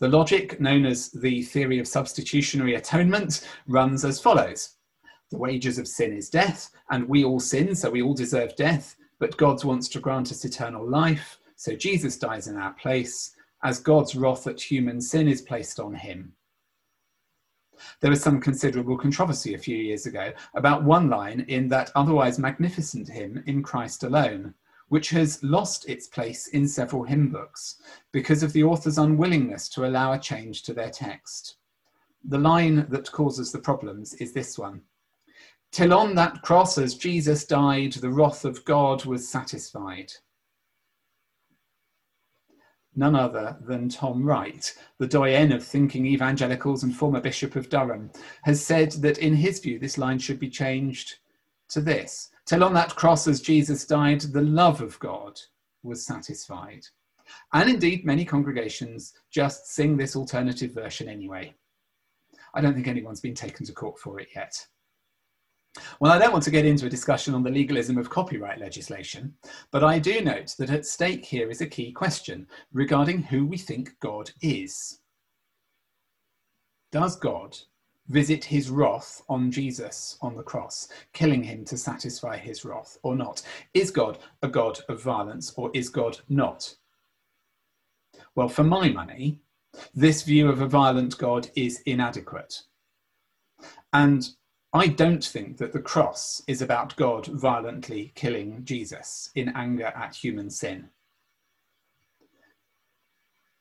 The 0.00 0.08
logic 0.08 0.60
known 0.60 0.86
as 0.86 1.10
the 1.10 1.42
theory 1.42 1.78
of 1.78 1.86
substitutionary 1.86 2.76
atonement 2.76 3.46
runs 3.66 4.04
as 4.04 4.18
follows 4.20 4.76
The 5.30 5.38
wages 5.38 5.78
of 5.78 5.86
sin 5.86 6.12
is 6.12 6.30
death, 6.30 6.70
and 6.90 7.06
we 7.08 7.22
all 7.22 7.40
sin, 7.40 7.74
so 7.74 7.90
we 7.90 8.00
all 8.00 8.14
deserve 8.14 8.56
death 8.56 8.96
but 9.18 9.36
God 9.36 9.62
wants 9.64 9.88
to 9.88 10.00
grant 10.00 10.30
us 10.30 10.44
eternal 10.44 10.88
life. 10.88 11.38
So 11.56 11.74
Jesus 11.74 12.16
dies 12.16 12.46
in 12.46 12.56
our 12.56 12.72
place 12.74 13.34
as 13.64 13.80
God's 13.80 14.14
wrath 14.14 14.46
at 14.46 14.60
human 14.60 15.00
sin 15.00 15.28
is 15.28 15.42
placed 15.42 15.80
on 15.80 15.94
him. 15.94 16.32
There 18.00 18.10
was 18.10 18.22
some 18.22 18.40
considerable 18.40 18.96
controversy 18.96 19.54
a 19.54 19.58
few 19.58 19.76
years 19.76 20.06
ago 20.06 20.32
about 20.54 20.84
one 20.84 21.08
line 21.08 21.44
in 21.48 21.68
that 21.68 21.90
otherwise 21.94 22.38
magnificent 22.38 23.08
hymn, 23.08 23.42
In 23.46 23.62
Christ 23.62 24.04
Alone, 24.04 24.54
which 24.88 25.10
has 25.10 25.42
lost 25.42 25.88
its 25.88 26.06
place 26.06 26.48
in 26.48 26.66
several 26.66 27.04
hymn 27.04 27.30
books 27.30 27.76
because 28.12 28.42
of 28.42 28.52
the 28.52 28.64
author's 28.64 28.98
unwillingness 28.98 29.68
to 29.70 29.86
allow 29.86 30.12
a 30.12 30.18
change 30.18 30.62
to 30.64 30.74
their 30.74 30.90
text. 30.90 31.56
The 32.24 32.38
line 32.38 32.86
that 32.88 33.12
causes 33.12 33.52
the 33.52 33.58
problems 33.58 34.14
is 34.14 34.32
this 34.32 34.58
one 34.58 34.82
Till 35.70 35.92
on 35.92 36.14
that 36.14 36.42
cross, 36.42 36.78
as 36.78 36.94
Jesus 36.94 37.44
died, 37.44 37.92
the 37.92 38.10
wrath 38.10 38.44
of 38.44 38.64
God 38.64 39.04
was 39.04 39.28
satisfied. 39.28 40.12
None 42.98 43.14
other 43.14 43.56
than 43.60 43.88
Tom 43.88 44.24
Wright, 44.24 44.74
the 44.98 45.06
doyen 45.06 45.52
of 45.52 45.64
thinking 45.64 46.04
evangelicals 46.04 46.82
and 46.82 46.94
former 46.94 47.20
Bishop 47.20 47.56
of 47.56 47.70
Durham, 47.70 48.10
has 48.42 48.62
said 48.62 48.92
that 48.92 49.18
in 49.18 49.36
his 49.36 49.60
view 49.60 49.78
this 49.78 49.98
line 49.98 50.18
should 50.18 50.40
be 50.40 50.50
changed 50.50 51.14
to 51.68 51.80
this 51.80 52.30
Till 52.48 52.64
on 52.64 52.72
that 52.72 52.96
cross, 52.96 53.28
as 53.28 53.42
Jesus 53.42 53.84
died, 53.84 54.22
the 54.22 54.40
love 54.40 54.80
of 54.80 54.98
God 55.00 55.38
was 55.82 56.06
satisfied. 56.06 56.80
And 57.52 57.68
indeed, 57.68 58.06
many 58.06 58.24
congregations 58.24 59.12
just 59.30 59.66
sing 59.66 59.98
this 59.98 60.16
alternative 60.16 60.72
version 60.72 61.10
anyway. 61.10 61.54
I 62.54 62.62
don't 62.62 62.72
think 62.72 62.88
anyone's 62.88 63.20
been 63.20 63.34
taken 63.34 63.66
to 63.66 63.72
court 63.74 63.98
for 63.98 64.18
it 64.18 64.28
yet. 64.34 64.66
Well, 66.00 66.12
I 66.12 66.18
don't 66.18 66.32
want 66.32 66.44
to 66.44 66.50
get 66.50 66.64
into 66.64 66.86
a 66.86 66.90
discussion 66.90 67.34
on 67.34 67.42
the 67.42 67.50
legalism 67.50 67.98
of 67.98 68.10
copyright 68.10 68.58
legislation, 68.58 69.34
but 69.70 69.84
I 69.84 69.98
do 69.98 70.20
note 70.20 70.54
that 70.58 70.70
at 70.70 70.86
stake 70.86 71.24
here 71.24 71.50
is 71.50 71.60
a 71.60 71.66
key 71.66 71.92
question 71.92 72.46
regarding 72.72 73.22
who 73.22 73.46
we 73.46 73.56
think 73.56 73.98
God 74.00 74.30
is. 74.42 75.00
Does 76.90 77.16
God 77.16 77.56
visit 78.08 78.44
his 78.44 78.70
wrath 78.70 79.22
on 79.28 79.50
Jesus 79.50 80.16
on 80.22 80.34
the 80.34 80.42
cross, 80.42 80.88
killing 81.12 81.42
him 81.42 81.64
to 81.66 81.76
satisfy 81.76 82.36
his 82.36 82.64
wrath, 82.64 82.98
or 83.02 83.14
not? 83.14 83.42
Is 83.74 83.90
God 83.90 84.18
a 84.42 84.48
God 84.48 84.80
of 84.88 85.02
violence, 85.02 85.52
or 85.56 85.70
is 85.74 85.88
God 85.88 86.18
not? 86.28 86.74
Well, 88.34 88.48
for 88.48 88.64
my 88.64 88.88
money, 88.88 89.40
this 89.94 90.22
view 90.22 90.48
of 90.48 90.60
a 90.60 90.66
violent 90.66 91.18
God 91.18 91.50
is 91.54 91.80
inadequate. 91.82 92.62
And 93.92 94.28
I 94.78 94.86
don't 94.86 95.24
think 95.24 95.56
that 95.56 95.72
the 95.72 95.80
cross 95.80 96.40
is 96.46 96.62
about 96.62 96.94
God 96.94 97.26
violently 97.26 98.12
killing 98.14 98.64
Jesus 98.64 99.28
in 99.34 99.48
anger 99.56 99.86
at 99.86 100.14
human 100.14 100.50
sin. 100.50 100.90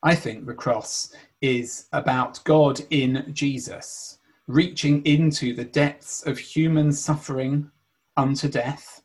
I 0.03 0.13
think 0.13 0.45
the 0.45 0.53
cross 0.53 1.11
is 1.41 1.87
about 1.91 2.43
God 2.43 2.81
in 2.91 3.31
Jesus 3.33 4.19
reaching 4.45 5.03
into 5.07 5.55
the 5.55 5.65
depths 5.65 6.23
of 6.27 6.37
human 6.37 6.91
suffering 6.91 7.71
unto 8.15 8.47
death 8.47 9.01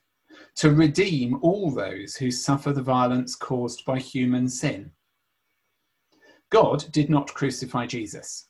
to 0.57 0.71
redeem 0.71 1.39
all 1.41 1.71
those 1.71 2.17
who 2.17 2.31
suffer 2.31 2.75
the 2.75 2.83
violence 2.83 3.35
caused 3.35 3.87
by 3.87 3.99
human 3.99 4.51
sin. 4.51 4.91
God 6.51 6.85
did 6.93 7.09
not 7.09 7.33
crucify 7.33 7.87
Jesus, 7.87 8.49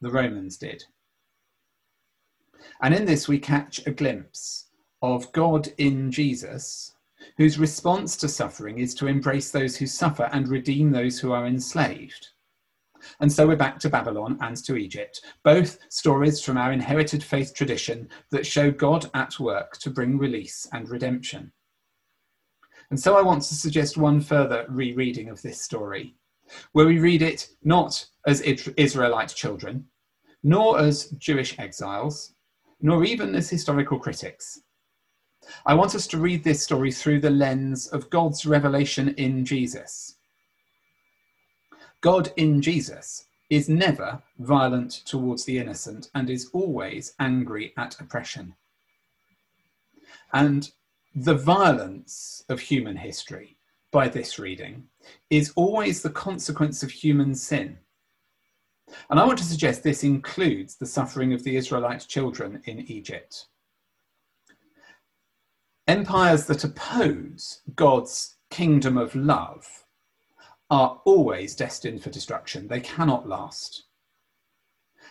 the 0.00 0.10
Romans 0.10 0.56
did. 0.56 0.82
And 2.80 2.94
in 2.94 3.04
this, 3.04 3.28
we 3.28 3.38
catch 3.38 3.86
a 3.86 3.90
glimpse 3.90 4.66
of 5.02 5.30
God 5.32 5.68
in 5.78 6.10
Jesus, 6.10 6.94
whose 7.36 7.58
response 7.58 8.16
to 8.16 8.28
suffering 8.28 8.78
is 8.78 8.94
to 8.94 9.06
embrace 9.06 9.50
those 9.50 9.76
who 9.76 9.86
suffer 9.86 10.28
and 10.32 10.48
redeem 10.48 10.90
those 10.90 11.18
who 11.18 11.32
are 11.32 11.46
enslaved. 11.46 12.28
And 13.20 13.32
so 13.32 13.46
we're 13.46 13.56
back 13.56 13.78
to 13.80 13.88
Babylon 13.88 14.38
and 14.40 14.56
to 14.64 14.76
Egypt, 14.76 15.20
both 15.44 15.78
stories 15.88 16.40
from 16.40 16.56
our 16.56 16.72
inherited 16.72 17.22
faith 17.22 17.54
tradition 17.54 18.08
that 18.30 18.46
show 18.46 18.70
God 18.70 19.08
at 19.14 19.38
work 19.38 19.78
to 19.78 19.90
bring 19.90 20.18
release 20.18 20.68
and 20.72 20.88
redemption. 20.88 21.52
And 22.90 22.98
so 22.98 23.16
I 23.16 23.22
want 23.22 23.42
to 23.42 23.54
suggest 23.54 23.96
one 23.96 24.20
further 24.20 24.66
rereading 24.68 25.28
of 25.28 25.42
this 25.42 25.60
story, 25.60 26.16
where 26.72 26.86
we 26.86 26.98
read 26.98 27.22
it 27.22 27.48
not 27.62 28.04
as 28.26 28.40
Israelite 28.40 29.28
children, 29.28 29.86
nor 30.42 30.78
as 30.78 31.10
Jewish 31.18 31.58
exiles, 31.58 32.34
nor 32.80 33.04
even 33.04 33.34
as 33.34 33.50
historical 33.50 33.98
critics. 33.98 34.60
I 35.66 35.74
want 35.74 35.94
us 35.94 36.06
to 36.08 36.18
read 36.18 36.44
this 36.44 36.62
story 36.62 36.92
through 36.92 37.20
the 37.20 37.30
lens 37.30 37.86
of 37.86 38.10
God's 38.10 38.44
revelation 38.44 39.14
in 39.14 39.44
Jesus 39.44 40.18
God 42.00 42.32
in 42.36 42.62
Jesus 42.62 43.26
is 43.50 43.68
never 43.68 44.22
violent 44.38 44.92
towards 45.04 45.44
the 45.44 45.58
innocent 45.58 46.10
and 46.14 46.30
is 46.30 46.48
always 46.52 47.14
angry 47.18 47.72
at 47.76 48.00
oppression. 48.00 48.54
And 50.32 50.70
the 51.14 51.34
violence 51.34 52.44
of 52.48 52.60
human 52.60 52.96
history, 52.96 53.56
by 53.90 54.08
this 54.08 54.38
reading, 54.38 54.84
is 55.30 55.52
always 55.56 56.02
the 56.02 56.10
consequence 56.10 56.84
of 56.84 56.90
human 56.90 57.34
sin. 57.34 57.78
And 59.10 59.18
I 59.18 59.26
want 59.26 59.38
to 59.38 59.44
suggest 59.44 59.82
this 59.82 60.04
includes 60.04 60.76
the 60.76 60.86
suffering 60.86 61.32
of 61.32 61.42
the 61.44 61.56
Israelite 61.56 62.06
children 62.08 62.62
in 62.64 62.80
Egypt. 62.90 63.46
Empires 65.86 66.46
that 66.46 66.64
oppose 66.64 67.62
God's 67.74 68.36
kingdom 68.50 68.98
of 68.98 69.14
love 69.14 69.66
are 70.70 71.00
always 71.04 71.54
destined 71.54 72.02
for 72.02 72.10
destruction. 72.10 72.68
They 72.68 72.80
cannot 72.80 73.28
last. 73.28 73.84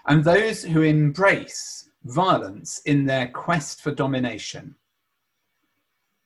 And 0.06 0.24
those 0.24 0.64
who 0.64 0.84
embrace 0.84 1.90
violence 2.04 2.80
in 2.86 3.06
their 3.06 3.28
quest 3.30 3.82
for 3.82 3.92
domination 3.92 4.76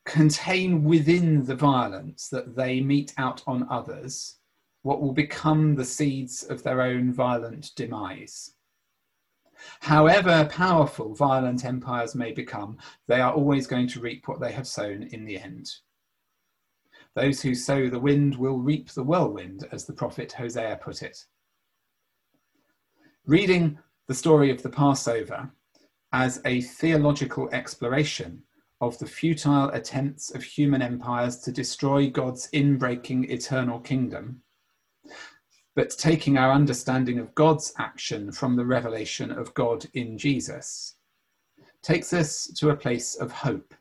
contain 0.04 0.84
within 0.84 1.44
the 1.44 1.54
violence 1.54 2.28
that 2.28 2.54
they 2.56 2.80
mete 2.80 3.14
out 3.18 3.42
on 3.46 3.66
others 3.70 4.36
what 4.82 5.00
will 5.00 5.12
become 5.12 5.74
the 5.74 5.84
seeds 5.84 6.42
of 6.42 6.62
their 6.62 6.82
own 6.82 7.12
violent 7.12 7.70
demise. 7.76 8.54
However 9.80 10.48
powerful 10.50 11.14
violent 11.14 11.64
empires 11.64 12.14
may 12.14 12.32
become, 12.32 12.78
they 13.06 13.20
are 13.20 13.32
always 13.32 13.66
going 13.66 13.86
to 13.88 14.00
reap 14.00 14.26
what 14.26 14.40
they 14.40 14.52
have 14.52 14.66
sown 14.66 15.04
in 15.04 15.24
the 15.24 15.38
end. 15.38 15.70
Those 17.14 17.42
who 17.42 17.54
sow 17.54 17.88
the 17.88 18.00
wind 18.00 18.36
will 18.36 18.58
reap 18.58 18.90
the 18.90 19.04
whirlwind, 19.04 19.68
as 19.70 19.84
the 19.84 19.92
prophet 19.92 20.32
Hosea 20.32 20.78
put 20.82 21.02
it. 21.02 21.26
Reading 23.26 23.78
the 24.08 24.14
story 24.14 24.50
of 24.50 24.62
the 24.62 24.70
Passover 24.70 25.50
as 26.12 26.40
a 26.44 26.62
theological 26.62 27.48
exploration 27.52 28.42
of 28.80 28.98
the 28.98 29.06
futile 29.06 29.68
attempts 29.70 30.34
of 30.34 30.42
human 30.42 30.82
empires 30.82 31.38
to 31.38 31.52
destroy 31.52 32.10
God's 32.10 32.50
inbreaking 32.50 33.30
eternal 33.30 33.78
kingdom, 33.78 34.42
but 35.74 35.90
taking 35.90 36.36
our 36.36 36.52
understanding 36.52 37.18
of 37.18 37.34
God's 37.34 37.72
action 37.78 38.32
from 38.32 38.56
the 38.56 38.66
revelation 38.66 39.30
of 39.30 39.54
God 39.54 39.86
in 39.94 40.18
Jesus, 40.18 40.96
takes 41.82 42.12
us 42.12 42.46
to 42.58 42.70
a 42.70 42.76
place 42.76 43.14
of 43.14 43.32
hope 43.32 43.74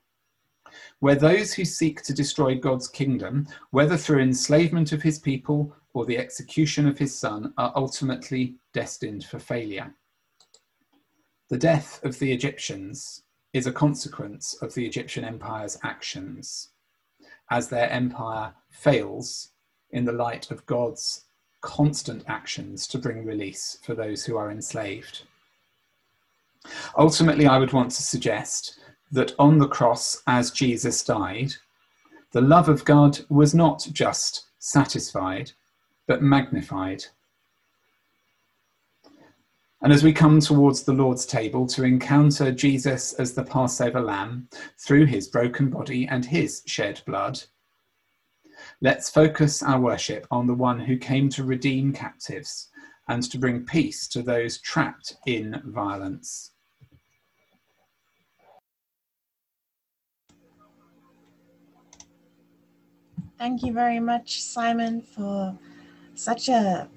where 1.00 1.16
those 1.16 1.54
who 1.54 1.66
seek 1.66 2.02
to 2.04 2.14
destroy 2.14 2.56
God's 2.56 2.88
kingdom, 2.88 3.48
whether 3.72 3.98
through 3.98 4.22
enslavement 4.22 4.92
of 4.92 5.02
his 5.02 5.20
people 5.20 5.76
or 5.94 6.06
the 6.06 6.18
execution 6.18 6.88
of 6.88 6.98
his 6.98 7.18
son, 7.18 7.54
are 7.58 7.74
ultimately 7.76 8.56
destined 8.74 9.26
for 9.26 9.40
failure. 9.40 9.94
The 11.50 11.58
death 11.58 12.04
of 12.06 12.18
the 12.20 12.32
Egyptians 12.32 13.24
is 13.52 13.68
a 13.68 13.74
consequence 13.74 14.56
of 14.62 14.74
the 14.74 14.86
Egyptian 14.86 15.26
empire's 15.26 15.78
actions, 15.84 16.70
as 17.50 17.68
their 17.68 17.90
empire 17.90 18.54
fails 18.70 19.50
in 19.90 20.06
the 20.06 20.14
light 20.14 20.52
of 20.52 20.66
God's 20.66 21.26
constant 21.62 22.24
actions 22.28 22.88
to 22.88 22.98
bring 22.98 23.26
release 23.26 23.78
for 23.84 23.96
those 23.96 24.26
who 24.26 24.38
are 24.38 24.52
enslaved. 24.52 25.24
Ultimately, 26.98 27.48
I 27.48 27.58
would 27.58 27.74
want 27.74 27.92
to 27.92 28.04
suggest 28.04 28.80
that 29.12 29.34
on 29.40 29.58
the 29.58 29.68
cross, 29.68 30.22
as 30.28 30.52
Jesus 30.52 31.04
died, 31.04 31.54
the 32.32 32.42
love 32.42 32.70
of 32.70 32.86
God 32.86 33.20
was 33.30 33.54
not 33.54 33.88
just 33.92 34.46
satisfied, 34.60 35.52
but 36.08 36.22
magnified. 36.22 37.04
And 39.82 39.92
as 39.92 40.04
we 40.04 40.14
come 40.14 40.40
towards 40.40 40.84
the 40.84 40.94
Lord's 40.94 41.26
table 41.26 41.66
to 41.68 41.84
encounter 41.84 42.52
Jesus 42.52 43.14
as 43.14 43.34
the 43.34 43.44
Passover 43.44 44.00
lamb 44.00 44.48
through 44.78 45.08
his 45.08 45.28
broken 45.28 45.70
body 45.70 46.08
and 46.08 46.24
his 46.24 46.62
shed 46.68 47.02
blood, 47.08 47.42
let's 48.82 49.10
focus 49.10 49.62
our 49.62 49.80
worship 49.80 50.26
on 50.32 50.48
the 50.48 50.54
one 50.54 50.80
who 50.80 50.98
came 50.98 51.30
to 51.30 51.44
redeem 51.44 51.94
captives 51.94 52.70
and 53.08 53.24
to 53.24 53.38
bring 53.38 53.66
peace 53.66 54.08
to 54.08 54.24
those 54.24 54.58
trapped 54.60 55.16
in 55.28 55.62
violence. 55.66 56.52
Thank 63.38 63.64
you 63.64 63.74
very 63.74 64.00
much, 64.00 64.42
Simon, 64.42 65.02
for 65.02 65.58
such 66.16 66.50
a 66.50 66.88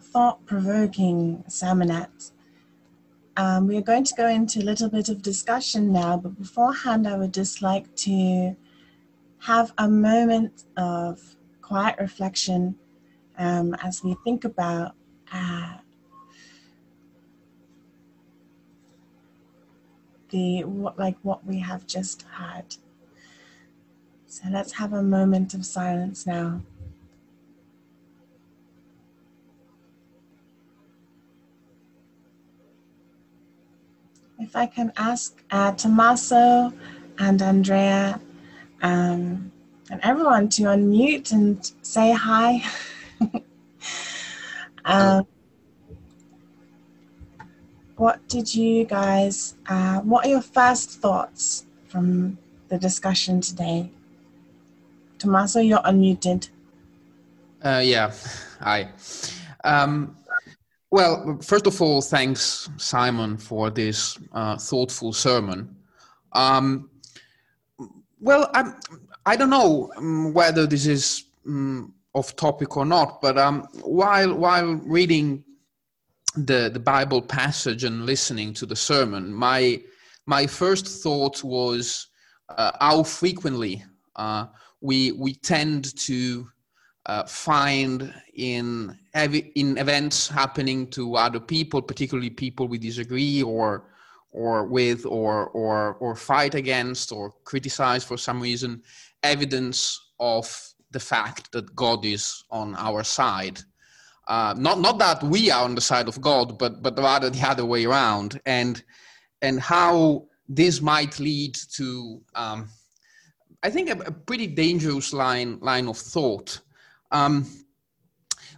thought 0.00 0.44
provoking 0.46 1.44
sermonette. 1.48 2.32
Um, 3.36 3.66
we 3.66 3.76
are 3.76 3.82
going 3.82 4.04
to 4.04 4.14
go 4.14 4.26
into 4.26 4.60
a 4.60 4.62
little 4.62 4.88
bit 4.88 5.08
of 5.08 5.22
discussion 5.22 5.92
now, 5.92 6.16
but 6.16 6.38
beforehand, 6.38 7.06
I 7.06 7.16
would 7.16 7.32
just 7.32 7.62
like 7.62 7.94
to 7.96 8.56
have 9.40 9.72
a 9.78 9.88
moment 9.88 10.64
of 10.76 11.36
quiet 11.62 11.96
reflection 11.98 12.76
um, 13.38 13.74
as 13.82 14.04
we 14.04 14.14
think 14.24 14.44
about 14.44 14.94
uh, 15.32 15.76
the 20.30 20.64
what, 20.64 20.98
like 20.98 21.16
what 21.22 21.44
we 21.46 21.58
have 21.60 21.86
just 21.86 22.24
had. 22.36 22.76
So 24.26 24.44
let's 24.50 24.72
have 24.72 24.92
a 24.92 25.02
moment 25.02 25.54
of 25.54 25.64
silence 25.64 26.26
now. 26.26 26.60
If 34.38 34.56
I 34.56 34.66
can 34.66 34.92
ask 34.96 35.42
uh, 35.50 35.72
Tommaso 35.72 36.72
and 37.18 37.42
Andrea 37.42 38.20
um, 38.82 39.52
and 39.90 40.00
everyone 40.02 40.48
to 40.50 40.62
unmute 40.62 41.32
and 41.32 41.72
say 41.82 42.12
hi. 42.12 42.62
um, 44.84 45.26
what 47.96 48.26
did 48.28 48.54
you 48.54 48.84
guys, 48.84 49.56
uh, 49.68 50.00
what 50.00 50.24
are 50.24 50.30
your 50.30 50.42
first 50.42 51.00
thoughts 51.00 51.66
from 51.88 52.38
the 52.68 52.78
discussion 52.78 53.40
today? 53.40 53.90
Tommaso, 55.18 55.60
you're 55.60 55.80
unmuted. 55.80 56.48
Uh, 57.62 57.82
yeah, 57.84 58.12
hi. 58.58 58.88
Um, 59.64 60.16
well, 60.90 61.38
first 61.42 61.66
of 61.66 61.80
all, 61.82 62.00
thanks, 62.00 62.68
Simon, 62.78 63.36
for 63.36 63.70
this 63.70 64.18
uh, 64.32 64.56
thoughtful 64.56 65.12
sermon. 65.12 65.76
Um, 66.32 66.89
well, 68.20 68.50
I'm, 68.54 68.74
I 69.26 69.36
do 69.36 69.46
not 69.46 69.50
know 69.50 69.92
um, 69.96 70.32
whether 70.32 70.66
this 70.66 70.86
is 70.86 71.24
um, 71.46 71.94
off 72.14 72.36
topic 72.36 72.76
or 72.76 72.84
not, 72.84 73.20
but 73.20 73.38
um, 73.38 73.66
while 73.82 74.34
while 74.34 74.74
reading 74.84 75.44
the 76.36 76.70
the 76.72 76.80
Bible 76.80 77.22
passage 77.22 77.84
and 77.84 78.06
listening 78.06 78.54
to 78.54 78.66
the 78.66 78.76
sermon, 78.76 79.32
my 79.32 79.82
my 80.26 80.46
first 80.46 81.02
thought 81.02 81.42
was 81.42 82.08
uh, 82.50 82.72
how 82.80 83.02
frequently 83.02 83.82
uh, 84.16 84.46
we 84.80 85.12
we 85.12 85.34
tend 85.34 85.96
to 85.96 86.48
uh, 87.06 87.24
find 87.24 88.12
in 88.34 88.98
in 89.54 89.78
events 89.78 90.28
happening 90.28 90.86
to 90.88 91.16
other 91.16 91.40
people, 91.40 91.80
particularly 91.80 92.30
people 92.30 92.68
we 92.68 92.78
disagree 92.78 93.42
or 93.42 93.89
or 94.32 94.64
with 94.64 95.04
or 95.06 95.48
or 95.48 95.94
or 96.00 96.14
fight 96.14 96.54
against 96.54 97.12
or 97.12 97.32
criticize 97.44 98.04
for 98.04 98.16
some 98.16 98.40
reason, 98.40 98.82
evidence 99.22 100.12
of 100.18 100.46
the 100.90 101.00
fact 101.00 101.52
that 101.52 101.74
God 101.74 102.04
is 102.04 102.44
on 102.50 102.74
our 102.76 103.04
side. 103.04 103.60
Uh, 104.28 104.54
not 104.56 104.80
not 104.80 104.98
that 104.98 105.22
we 105.22 105.50
are 105.50 105.64
on 105.64 105.74
the 105.74 105.80
side 105.80 106.08
of 106.08 106.20
God, 106.20 106.58
but 106.58 106.82
but 106.82 106.98
rather 106.98 107.30
the 107.30 107.48
other 107.48 107.64
way 107.64 107.84
around, 107.84 108.40
and 108.46 108.82
and 109.42 109.60
how 109.60 110.26
this 110.48 110.80
might 110.80 111.18
lead 111.18 111.54
to 111.76 112.20
um, 112.34 112.68
I 113.62 113.70
think, 113.70 113.90
a, 113.90 113.98
a, 114.06 114.12
pretty 114.12 114.46
dangerous 114.46 115.12
line 115.12 115.58
line 115.60 115.88
of 115.88 115.98
thought. 115.98 116.60
Um, 117.10 117.46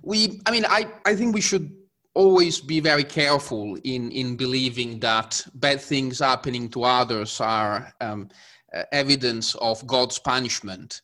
we, 0.02 0.40
I 0.46 0.50
mean, 0.50 0.64
I, 0.66 0.86
I 1.04 1.14
think 1.14 1.34
we 1.34 1.40
should 1.40 1.72
always 2.14 2.60
be 2.60 2.80
very 2.80 3.04
careful 3.04 3.76
in, 3.84 4.10
in 4.10 4.36
believing 4.36 5.00
that 5.00 5.44
bad 5.54 5.80
things 5.80 6.18
happening 6.18 6.68
to 6.68 6.84
others 6.84 7.40
are 7.40 7.92
um, 8.00 8.28
uh, 8.74 8.82
evidence 8.92 9.54
of 9.56 9.86
God's 9.86 10.18
punishment. 10.18 11.02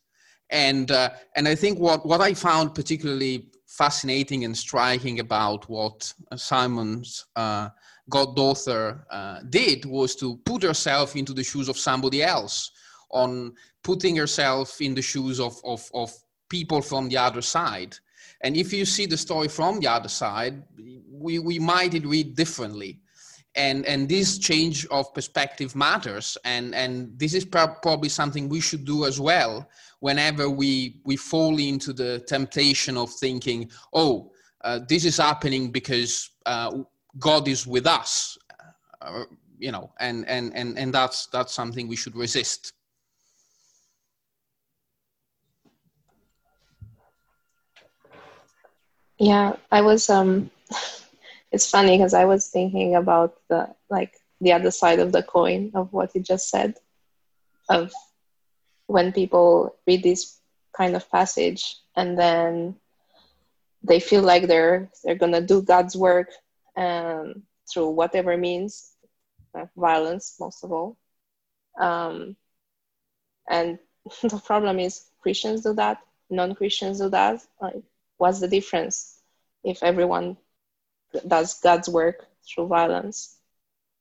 And, 0.49 0.91
uh, 0.91 1.11
and 1.35 1.47
I 1.47 1.55
think 1.55 1.79
what, 1.79 2.05
what 2.05 2.21
I 2.21 2.33
found 2.33 2.75
particularly 2.75 3.49
fascinating 3.67 4.45
and 4.45 4.57
striking 4.57 5.19
about 5.19 5.69
what 5.69 6.11
Simon's 6.35 7.25
uh, 7.35 7.69
goddaughter 8.09 9.05
uh, 9.11 9.39
did 9.49 9.85
was 9.85 10.15
to 10.15 10.37
put 10.45 10.63
herself 10.63 11.15
into 11.15 11.33
the 11.33 11.43
shoes 11.43 11.69
of 11.69 11.77
somebody 11.77 12.23
else, 12.23 12.71
on 13.11 13.53
putting 13.83 14.15
herself 14.15 14.81
in 14.81 14.93
the 14.95 15.01
shoes 15.01 15.39
of, 15.39 15.59
of, 15.63 15.89
of 15.93 16.11
people 16.49 16.81
from 16.81 17.09
the 17.09 17.17
other 17.17 17.41
side. 17.41 17.95
And 18.41 18.55
if 18.55 18.71
you 18.71 18.85
see 18.85 19.05
the 19.05 19.17
story 19.17 19.47
from 19.47 19.79
the 19.79 19.87
other 19.87 20.09
side, 20.09 20.63
we, 21.11 21.39
we 21.39 21.59
might 21.59 21.93
read 22.05 22.35
differently. 22.35 22.99
And 23.55 23.85
and 23.87 24.07
this 24.07 24.37
change 24.37 24.85
of 24.87 25.11
perspective 25.13 25.75
matters. 25.75 26.37
And 26.45 26.75
and 26.75 27.17
this 27.17 27.33
is 27.33 27.45
probably 27.45 28.07
something 28.07 28.47
we 28.47 28.61
should 28.61 28.85
do 28.85 29.05
as 29.05 29.19
well 29.19 29.67
whenever 29.99 30.49
we 30.49 30.97
we 31.03 31.15
fall 31.15 31.57
into 31.59 31.93
the 31.93 32.19
temptation 32.27 32.97
of 32.97 33.11
thinking 33.11 33.69
oh 33.93 34.31
uh, 34.61 34.79
this 34.87 35.05
is 35.05 35.17
happening 35.17 35.71
because 35.71 36.31
uh, 36.45 36.71
god 37.17 37.47
is 37.47 37.67
with 37.67 37.85
us 37.85 38.37
uh, 39.01 39.23
you 39.57 39.71
know 39.71 39.91
and 39.99 40.27
and 40.27 40.55
and 40.55 40.77
and 40.77 40.93
that's 40.93 41.27
that's 41.27 41.53
something 41.53 41.87
we 41.87 41.95
should 41.95 42.15
resist 42.15 42.73
yeah 49.19 49.55
i 49.71 49.81
was 49.81 50.09
um 50.09 50.49
it's 51.51 51.69
funny 51.69 51.97
because 51.97 52.13
I 52.13 52.25
was 52.25 52.47
thinking 52.47 52.95
about 52.95 53.35
the 53.49 53.73
like 53.89 54.13
the 54.41 54.53
other 54.53 54.71
side 54.71 54.99
of 54.99 55.11
the 55.11 55.23
coin 55.23 55.71
of 55.73 55.91
what 55.91 56.13
you 56.15 56.21
just 56.21 56.49
said 56.49 56.75
of 57.69 57.91
when 58.87 59.11
people 59.11 59.75
read 59.85 60.03
this 60.03 60.39
kind 60.75 60.95
of 60.95 61.09
passage 61.11 61.77
and 61.95 62.17
then 62.17 62.75
they 63.83 63.99
feel 63.99 64.21
like 64.21 64.47
they're 64.47 64.89
they're 65.03 65.15
gonna 65.15 65.41
do 65.41 65.61
God's 65.61 65.95
work 65.95 66.29
um, 66.77 67.43
through 67.71 67.89
whatever 67.89 68.37
means, 68.37 68.93
violence 69.75 70.35
most 70.39 70.63
of 70.63 70.71
all. 70.71 70.97
Um, 71.79 72.35
and 73.49 73.79
the 74.21 74.41
problem 74.45 74.79
is 74.79 75.05
Christians 75.21 75.63
do 75.63 75.73
that, 75.73 75.99
non-Christians 76.29 76.99
do 76.99 77.09
that. 77.09 77.41
Like, 77.61 77.83
what's 78.19 78.39
the 78.39 78.47
difference 78.47 79.19
if 79.63 79.81
everyone 79.81 80.37
does 81.27 81.59
God's 81.59 81.89
work 81.89 82.27
through 82.47 82.67
violence. 82.67 83.37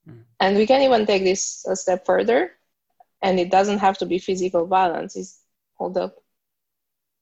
Mm. 0.08 0.24
And 0.40 0.56
we 0.56 0.66
can 0.66 0.82
even 0.82 1.06
take 1.06 1.24
this 1.24 1.64
a 1.66 1.74
step 1.74 2.04
further, 2.04 2.52
and 3.22 3.40
it 3.40 3.50
doesn't 3.50 3.78
have 3.78 3.96
to 3.98 4.06
be 4.06 4.18
physical 4.18 4.66
violence. 4.66 5.16
It's 5.16 5.40
all 5.78 5.90
the 5.90 6.12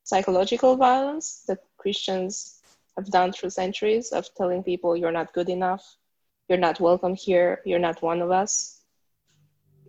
psychological 0.05 0.77
violence 0.77 1.45
that 1.49 1.61
Christians 1.77 2.61
have 2.97 3.11
done 3.11 3.33
through 3.33 3.51
centuries 3.51 4.13
of 4.13 4.33
telling 4.35 4.63
people 4.63 4.97
you're 4.97 5.13
not 5.13 5.35
good 5.35 5.49
enough, 5.49 5.85
you're 6.49 6.59
not 6.59 6.81
welcome 6.81 7.15
here, 7.15 7.61
you're 7.65 7.79
not 7.79 8.03
one 8.03 8.23
of 8.23 8.31
us. 8.31 8.81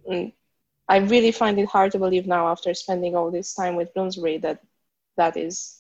And 0.05 0.33
I 0.89 0.97
really 0.97 1.31
find 1.31 1.57
it 1.59 1.67
hard 1.67 1.91
to 1.93 1.99
believe 1.99 2.27
now, 2.27 2.47
after 2.47 2.73
spending 2.73 3.15
all 3.15 3.31
this 3.31 3.53
time 3.53 3.75
with 3.75 3.93
Bloomsbury, 3.93 4.37
that 4.39 4.61
that 5.15 5.37
is 5.37 5.76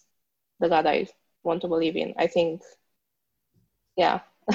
the 0.59 0.69
God 0.69 0.85
I 0.87 1.07
want 1.43 1.61
to 1.61 1.67
believe 1.67 1.95
in. 1.95 2.13
I 2.17 2.27
think 2.27 2.61
yeah, 3.95 4.19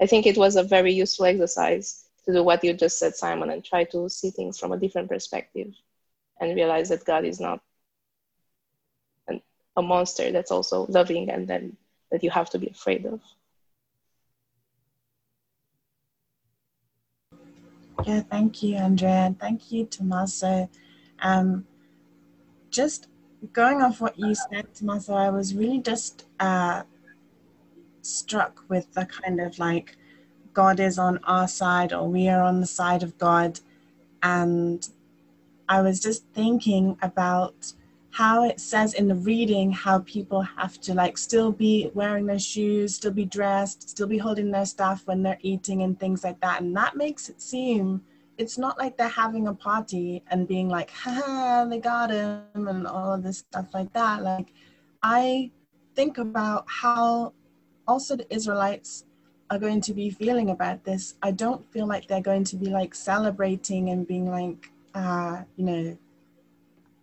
I 0.00 0.06
think 0.06 0.26
it 0.26 0.36
was 0.36 0.56
a 0.56 0.62
very 0.62 0.92
useful 0.92 1.26
exercise 1.26 2.04
to 2.24 2.32
do 2.32 2.42
what 2.42 2.62
you 2.64 2.74
just 2.74 2.98
said, 2.98 3.14
Simon, 3.14 3.50
and 3.50 3.64
try 3.64 3.84
to 3.84 4.08
see 4.08 4.30
things 4.30 4.58
from 4.58 4.72
a 4.72 4.78
different 4.78 5.08
perspective 5.08 5.72
and 6.40 6.56
realize 6.56 6.88
that 6.88 7.04
God 7.04 7.24
is 7.24 7.40
not 7.40 7.60
an, 9.28 9.40
a 9.76 9.82
monster 9.82 10.32
that's 10.32 10.50
also 10.50 10.86
loving 10.88 11.30
and 11.30 11.46
then 11.46 11.76
that 12.10 12.22
you 12.22 12.30
have 12.30 12.50
to 12.50 12.58
be 12.58 12.68
afraid 12.68 13.06
of. 13.06 13.20
Yeah, 18.06 18.22
thank 18.22 18.62
you, 18.62 18.76
Andrea, 18.76 19.26
and 19.26 19.38
thank 19.38 19.70
you, 19.70 19.86
Tommaso. 19.86 20.68
Um, 21.20 21.66
just 22.70 23.06
going 23.52 23.82
off 23.82 24.00
what 24.00 24.18
you 24.18 24.34
said, 24.34 24.72
Tommaso, 24.74 25.14
I 25.14 25.30
was 25.30 25.54
really 25.54 25.80
just 25.80 26.26
uh, 26.38 26.82
struck 28.02 28.62
with 28.68 28.92
the 28.94 29.06
kind 29.06 29.40
of 29.40 29.58
like 29.58 29.96
God 30.52 30.80
is 30.80 30.98
on 30.98 31.18
our 31.24 31.48
side 31.48 31.92
or 31.92 32.08
we 32.08 32.28
are 32.28 32.42
on 32.42 32.60
the 32.60 32.66
side 32.66 33.02
of 33.02 33.18
God. 33.18 33.60
And 34.22 34.88
I 35.68 35.80
was 35.82 36.00
just 36.00 36.24
thinking 36.34 36.96
about 37.02 37.72
how 38.10 38.44
it 38.44 38.60
says 38.60 38.92
in 38.92 39.08
the 39.08 39.14
reading 39.14 39.72
how 39.72 40.00
people 40.00 40.42
have 40.42 40.78
to 40.82 40.92
like 40.92 41.16
still 41.16 41.50
be 41.50 41.90
wearing 41.94 42.26
their 42.26 42.38
shoes, 42.38 42.94
still 42.94 43.10
be 43.10 43.24
dressed, 43.24 43.88
still 43.88 44.06
be 44.06 44.18
holding 44.18 44.50
their 44.50 44.66
stuff 44.66 45.02
when 45.06 45.22
they're 45.22 45.38
eating 45.40 45.82
and 45.82 45.98
things 45.98 46.22
like 46.22 46.38
that. 46.40 46.60
And 46.60 46.76
that 46.76 46.96
makes 46.96 47.30
it 47.30 47.40
seem 47.40 48.02
it's 48.42 48.58
not 48.58 48.76
like 48.76 48.96
they're 48.96 49.08
having 49.24 49.46
a 49.46 49.54
party 49.54 50.22
and 50.30 50.48
being 50.48 50.68
like, 50.68 50.90
ha, 50.90 51.64
they 51.70 51.78
got 51.78 52.10
him 52.10 52.42
and 52.54 52.86
all 52.86 53.14
of 53.14 53.22
this 53.22 53.38
stuff 53.38 53.68
like 53.72 53.92
that. 53.92 54.22
Like 54.22 54.48
I 55.02 55.52
think 55.94 56.18
about 56.18 56.64
how 56.66 57.32
also 57.86 58.16
the 58.16 58.34
Israelites 58.34 59.04
are 59.50 59.58
going 59.58 59.80
to 59.82 59.94
be 59.94 60.10
feeling 60.10 60.50
about 60.50 60.84
this. 60.84 61.14
I 61.22 61.30
don't 61.30 61.64
feel 61.72 61.86
like 61.86 62.08
they're 62.08 62.28
going 62.32 62.44
to 62.44 62.56
be 62.56 62.66
like 62.66 62.94
celebrating 62.94 63.90
and 63.90 64.06
being 64.06 64.28
like, 64.28 64.72
ah, 64.94 65.44
you 65.56 65.64
know, 65.64 65.98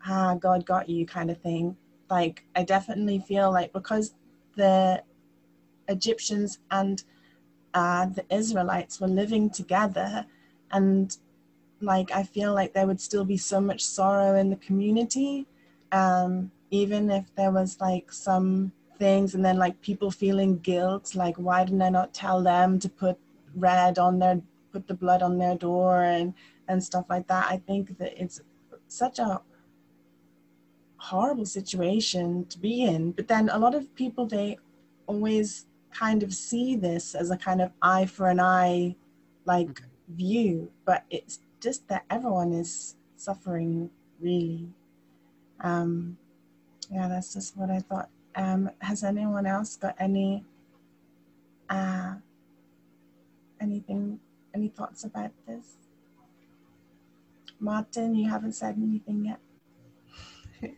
ah, 0.05 0.35
God 0.35 0.65
got 0.65 0.89
you 0.89 1.05
kind 1.05 1.31
of 1.31 1.37
thing. 1.39 1.77
Like, 2.09 2.43
I 2.55 2.63
definitely 2.63 3.19
feel 3.19 3.51
like 3.51 3.71
because 3.71 4.13
the 4.55 5.03
Egyptians 5.87 6.59
and 6.71 7.03
uh, 7.73 8.07
the 8.07 8.25
Israelites 8.33 8.99
were 8.99 9.07
living 9.07 9.49
together, 9.49 10.25
and 10.71 11.15
like, 11.81 12.11
I 12.11 12.23
feel 12.23 12.53
like 12.53 12.73
there 12.73 12.87
would 12.87 13.01
still 13.01 13.25
be 13.25 13.37
so 13.37 13.59
much 13.59 13.83
sorrow 13.83 14.35
in 14.37 14.49
the 14.49 14.55
community, 14.57 15.47
um, 15.91 16.51
even 16.71 17.09
if 17.09 17.33
there 17.35 17.51
was 17.51 17.79
like 17.79 18.11
some 18.11 18.71
things 18.97 19.33
and 19.33 19.43
then 19.43 19.57
like 19.57 19.79
people 19.81 20.11
feeling 20.11 20.57
guilt 20.59 21.15
like 21.15 21.35
why 21.37 21.63
didn't 21.63 21.81
i 21.81 21.87
not 21.87 22.13
tell 22.13 22.43
them 22.43 22.77
to 22.77 22.89
put 22.89 23.17
red 23.55 23.97
on 23.97 24.19
their 24.19 24.41
put 24.71 24.87
the 24.87 24.93
blood 24.93 25.21
on 25.21 25.37
their 25.37 25.55
door 25.55 26.03
and 26.03 26.33
and 26.67 26.83
stuff 26.83 27.05
like 27.09 27.27
that? 27.27 27.47
I 27.49 27.57
think 27.57 27.97
that 27.97 28.21
it's 28.21 28.41
such 28.87 29.17
a 29.19 29.41
horrible 30.97 31.45
situation 31.45 32.45
to 32.47 32.59
be 32.59 32.83
in 32.83 33.11
but 33.11 33.27
then 33.27 33.49
a 33.49 33.57
lot 33.57 33.73
of 33.73 33.93
people 33.95 34.25
they 34.25 34.57
always 35.07 35.65
kind 35.91 36.21
of 36.21 36.33
see 36.33 36.75
this 36.75 37.15
as 37.15 37.31
a 37.31 37.37
kind 37.37 37.61
of 37.61 37.71
eye 37.81 38.05
for 38.05 38.29
an 38.29 38.39
eye 38.39 38.95
like 39.45 39.81
view 40.09 40.69
but 40.85 41.03
it's 41.09 41.39
just 41.59 41.87
that 41.87 42.05
everyone 42.09 42.53
is 42.53 42.95
suffering 43.15 43.89
really 44.19 44.67
um 45.61 46.17
yeah 46.91 47.07
that's 47.07 47.33
just 47.33 47.57
what 47.57 47.69
i 47.69 47.79
thought 47.79 48.09
um, 48.35 48.69
has 48.79 49.03
anyone 49.03 49.45
else 49.45 49.75
got 49.75 49.95
any 49.99 50.45
uh, 51.69 52.13
anything, 53.59 54.19
any 54.53 54.69
thoughts 54.69 55.03
about 55.03 55.31
this? 55.47 55.75
Martin, 57.59 58.15
you 58.15 58.29
haven't 58.29 58.53
said 58.53 58.75
anything 58.77 59.25
yet. 59.25 59.39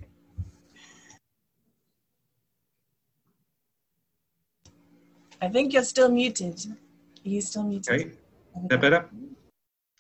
I 5.42 5.48
think 5.50 5.74
you're 5.74 5.84
still 5.84 6.10
muted. 6.10 6.66
Are 7.24 7.30
you 7.30 7.42
still 7.42 7.64
muted? 7.64 7.94
Okay. 7.94 8.10
Is 8.10 8.70
that 8.70 8.82
better? 8.82 9.08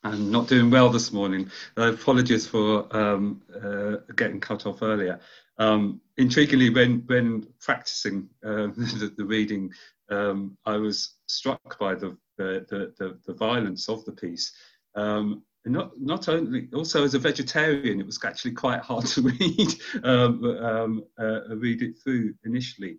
I'm 0.03 0.31
not 0.31 0.47
doing 0.47 0.71
well 0.71 0.89
this 0.89 1.11
morning. 1.11 1.51
Uh, 1.77 1.93
apologies 1.93 2.47
for 2.47 2.87
um, 2.95 3.41
uh, 3.63 3.97
getting 4.15 4.39
cut 4.39 4.65
off 4.65 4.81
earlier. 4.81 5.19
Um, 5.57 6.01
intriguingly, 6.19 6.73
when 6.73 7.03
when 7.05 7.47
practicing 7.59 8.27
uh, 8.43 8.67
the, 8.75 9.13
the, 9.15 9.25
reading, 9.25 9.71
um, 10.09 10.57
I 10.65 10.77
was 10.77 11.17
struck 11.27 11.77
by 11.79 11.93
the 11.93 12.17
the, 12.37 12.65
the, 12.97 13.19
the 13.27 13.33
violence 13.33 13.89
of 13.89 14.03
the 14.05 14.11
piece. 14.11 14.51
Um, 14.95 15.43
not 15.65 15.91
not 15.99 16.27
only 16.27 16.67
also 16.73 17.03
as 17.03 17.13
a 17.13 17.19
vegetarian, 17.19 17.99
it 17.99 18.05
was 18.05 18.19
actually 18.23 18.53
quite 18.53 18.81
hard 18.81 19.05
to 19.05 19.21
read 19.39 19.75
um, 20.03 20.43
um, 20.43 21.03
uh, 21.19 21.55
read 21.55 21.83
it 21.83 21.99
through 22.03 22.33
initially. 22.43 22.97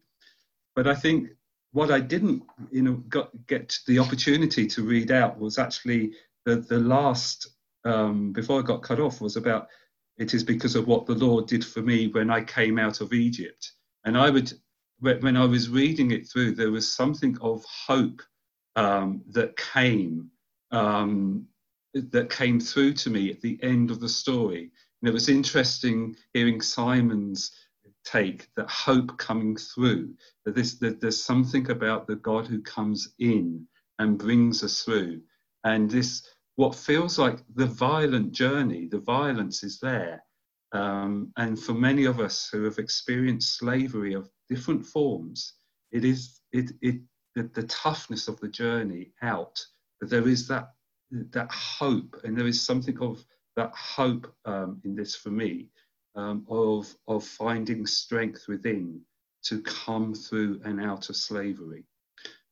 But 0.76 0.86
I 0.86 0.94
think 0.94 1.30
what 1.72 1.90
I 1.90 1.98
didn't 1.98 2.44
you 2.70 2.82
know 2.82 2.94
got, 3.08 3.30
get 3.48 3.76
the 3.88 3.98
opportunity 3.98 4.68
to 4.68 4.84
read 4.84 5.10
out 5.10 5.40
was 5.40 5.58
actually 5.58 6.12
the 6.44 6.56
the 6.56 6.78
last 6.78 7.48
um, 7.84 8.32
before 8.32 8.60
I 8.60 8.62
got 8.62 8.82
cut 8.82 9.00
off 9.00 9.20
was 9.20 9.36
about 9.36 9.68
it 10.18 10.34
is 10.34 10.44
because 10.44 10.76
of 10.76 10.86
what 10.86 11.06
the 11.06 11.14
Lord 11.14 11.46
did 11.46 11.64
for 11.64 11.82
me 11.82 12.08
when 12.08 12.30
I 12.30 12.42
came 12.42 12.78
out 12.78 13.00
of 13.00 13.12
Egypt. 13.12 13.72
And 14.04 14.16
I 14.16 14.30
would 14.30 14.52
when 15.00 15.36
I 15.36 15.44
was 15.44 15.68
reading 15.68 16.12
it 16.12 16.28
through, 16.28 16.54
there 16.54 16.70
was 16.70 16.94
something 16.94 17.36
of 17.40 17.64
hope 17.64 18.22
um, 18.76 19.22
that 19.30 19.56
came 19.56 20.30
um, 20.70 21.46
that 21.94 22.30
came 22.30 22.60
through 22.60 22.94
to 22.94 23.10
me 23.10 23.30
at 23.30 23.40
the 23.40 23.58
end 23.62 23.90
of 23.90 24.00
the 24.00 24.08
story. 24.08 24.70
And 25.00 25.08
it 25.08 25.12
was 25.12 25.28
interesting 25.28 26.14
hearing 26.32 26.60
Simon's 26.60 27.50
take 28.04 28.48
that 28.56 28.68
hope 28.68 29.16
coming 29.18 29.56
through 29.56 30.14
that 30.44 30.54
this 30.54 30.74
that 30.78 31.00
there's 31.00 31.22
something 31.22 31.70
about 31.70 32.06
the 32.06 32.16
God 32.16 32.46
who 32.46 32.60
comes 32.62 33.14
in 33.18 33.66
and 33.98 34.18
brings 34.18 34.62
us 34.62 34.82
through, 34.82 35.20
and 35.64 35.90
this 35.90 36.26
what 36.56 36.74
feels 36.74 37.18
like 37.18 37.38
the 37.54 37.66
violent 37.66 38.32
journey. 38.32 38.86
The 38.86 38.98
violence 38.98 39.62
is 39.62 39.78
there, 39.80 40.22
um, 40.72 41.32
and 41.36 41.58
for 41.58 41.74
many 41.74 42.04
of 42.04 42.20
us 42.20 42.48
who 42.50 42.64
have 42.64 42.78
experienced 42.78 43.58
slavery 43.58 44.14
of 44.14 44.30
different 44.48 44.84
forms, 44.84 45.54
it 45.90 46.04
is 46.04 46.40
it 46.52 46.72
it 46.80 47.00
the, 47.34 47.44
the 47.54 47.64
toughness 47.64 48.28
of 48.28 48.38
the 48.40 48.48
journey 48.48 49.12
out. 49.22 49.58
But 50.00 50.10
there 50.10 50.28
is 50.28 50.46
that 50.48 50.68
that 51.10 51.50
hope, 51.50 52.20
and 52.24 52.36
there 52.36 52.46
is 52.46 52.62
something 52.62 52.98
of 53.00 53.24
that 53.56 53.72
hope 53.74 54.32
um, 54.44 54.80
in 54.84 54.94
this 54.94 55.14
for 55.14 55.30
me 55.30 55.68
um, 56.14 56.46
of 56.48 56.94
of 57.08 57.24
finding 57.24 57.86
strength 57.86 58.46
within 58.48 59.00
to 59.44 59.60
come 59.62 60.14
through 60.14 60.60
and 60.64 60.80
out 60.80 61.08
of 61.08 61.16
slavery. 61.16 61.84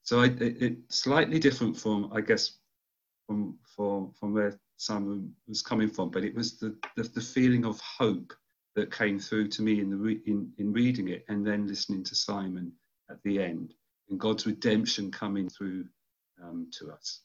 So 0.03 0.21
I, 0.21 0.27
it, 0.27 0.63
it's 0.63 0.97
slightly 0.97 1.39
different 1.39 1.77
from, 1.77 2.11
I 2.13 2.21
guess, 2.21 2.59
from 3.31 3.57
from 3.77 4.13
from 4.19 4.35
where 4.35 4.59
Simon 4.77 5.33
was 5.47 5.63
coming 5.63 5.89
from, 5.89 6.11
but 6.11 6.25
it 6.25 6.35
was 6.35 6.59
the, 6.59 6.75
the, 6.97 7.05
the 7.05 7.21
feeling 7.21 7.65
of 7.65 7.81
hope 7.81 8.33
that 8.75 8.93
came 8.93 9.21
through 9.21 9.47
to 9.49 9.63
me 9.63 9.79
in 9.81 9.89
the 9.89 9.97
re, 9.97 10.21
in, 10.27 10.51
in 10.59 10.73
reading 10.73 11.09
it 11.09 11.25
and 11.29 11.47
then 11.47 11.69
listening 11.69 12.03
to 12.03 12.15
Simon 12.17 12.73
at 13.09 13.19
the 13.23 13.41
end, 13.41 13.75
and 14.09 14.19
God's 14.19 14.47
redemption 14.47 15.13
coming 15.13 15.49
through 15.49 15.85
um, 16.43 16.69
to 16.79 16.91
us. 16.91 17.21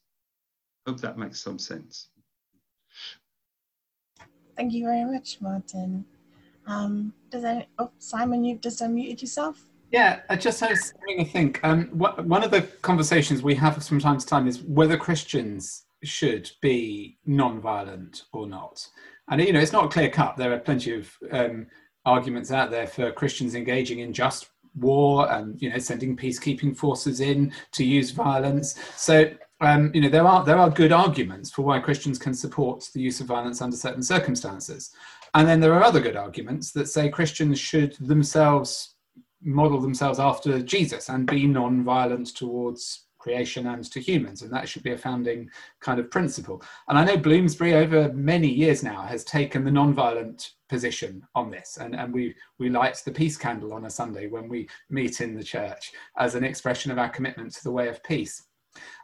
Hope 0.86 1.02
that 1.02 1.18
makes 1.18 1.42
some 1.42 1.58
sense. 1.58 2.10
Thank 4.56 4.74
you 4.74 4.86
very 4.86 5.06
much, 5.06 5.42
Martin. 5.42 6.06
Um, 6.68 7.14
does 7.32 7.44
any, 7.44 7.68
oh, 7.80 7.90
Simon, 7.98 8.44
you've 8.44 8.62
just 8.62 8.80
unmuted 8.82 9.22
yourself? 9.22 9.60
Yeah, 9.92 10.22
I 10.30 10.36
just 10.36 10.62
was 10.62 10.94
having 11.00 11.22
a 11.22 11.26
think. 11.26 11.60
Um, 11.64 11.86
what, 11.88 12.26
one 12.26 12.44
of 12.44 12.52
the 12.52 12.62
conversations 12.82 13.42
we 13.42 13.56
have 13.56 13.84
from 13.84 14.00
time 14.00 14.20
to 14.20 14.26
time 14.26 14.48
is 14.48 14.62
whether 14.62 14.98
Christians 14.98 15.85
should 16.06 16.50
be 16.62 17.18
non-violent 17.26 18.24
or 18.34 18.48
not. 18.48 18.88
And 19.30 19.42
you 19.42 19.54
know, 19.54 19.60
it's 19.60 19.72
not 19.74 19.92
clear 19.92 20.10
cut. 20.10 20.38
There 20.38 20.54
are 20.54 20.60
plenty 20.60 20.94
of 20.94 21.12
um, 21.32 21.68
arguments 22.06 22.52
out 22.52 22.72
there 22.72 22.88
for 22.88 23.12
Christians 23.12 23.56
engaging 23.56 24.00
in 24.00 24.14
just 24.14 24.50
war 24.76 25.32
and 25.32 25.60
you 25.62 25.70
know 25.70 25.78
sending 25.78 26.18
peacekeeping 26.18 26.76
forces 26.76 27.22
in 27.22 27.52
to 27.72 27.84
use 27.84 28.12
violence. 28.12 28.76
So 28.96 29.32
um, 29.62 29.92
you 29.94 30.02
know 30.02 30.10
there 30.10 30.28
are 30.28 30.44
there 30.44 30.58
are 30.58 30.70
good 30.70 30.92
arguments 30.92 31.52
for 31.52 31.64
why 31.64 31.80
Christians 31.80 32.20
can 32.20 32.34
support 32.34 32.90
the 32.94 33.02
use 33.02 33.20
of 33.22 33.28
violence 33.28 33.62
under 33.62 33.78
certain 33.78 34.04
circumstances. 34.04 34.92
And 35.34 35.48
then 35.48 35.60
there 35.60 35.74
are 35.74 35.84
other 35.84 36.00
good 36.00 36.16
arguments 36.16 36.72
that 36.74 36.88
say 36.88 37.10
Christians 37.10 37.60
should 37.60 37.96
themselves 38.00 38.96
model 39.42 39.80
themselves 39.80 40.18
after 40.20 40.62
Jesus 40.62 41.10
and 41.10 41.28
be 41.28 41.46
non-violent 41.46 42.36
towards 42.36 43.05
creation 43.26 43.66
and 43.66 43.84
to 43.92 44.00
humans, 44.00 44.44
and 44.44 44.54
that 44.54 44.70
should 44.70 44.84
be 44.84 44.92
a 44.92 44.98
founding 44.98 45.50
kind 45.82 46.00
of 46.00 46.12
principle. 46.12 46.62
And 46.88 46.96
I 46.96 47.04
know 47.04 47.18
Bloomsbury 47.18 47.74
over 47.74 48.14
many 48.14 48.48
years 48.48 48.84
now 48.84 49.02
has 49.02 49.24
taken 49.24 49.64
the 49.64 49.72
non-violent 49.72 50.52
position 50.70 51.24
on 51.34 51.50
this, 51.50 51.78
and, 51.82 51.96
and 51.96 52.14
we 52.14 52.36
we 52.60 52.70
light 52.70 52.98
the 53.04 53.18
peace 53.22 53.36
candle 53.36 53.74
on 53.74 53.86
a 53.86 53.90
Sunday 53.90 54.28
when 54.28 54.48
we 54.48 54.70
meet 54.90 55.22
in 55.22 55.36
the 55.36 55.44
church 55.56 55.92
as 56.18 56.36
an 56.36 56.44
expression 56.44 56.92
of 56.92 57.00
our 57.00 57.10
commitment 57.10 57.52
to 57.54 57.64
the 57.64 57.72
way 57.72 57.88
of 57.90 58.04
peace. 58.04 58.36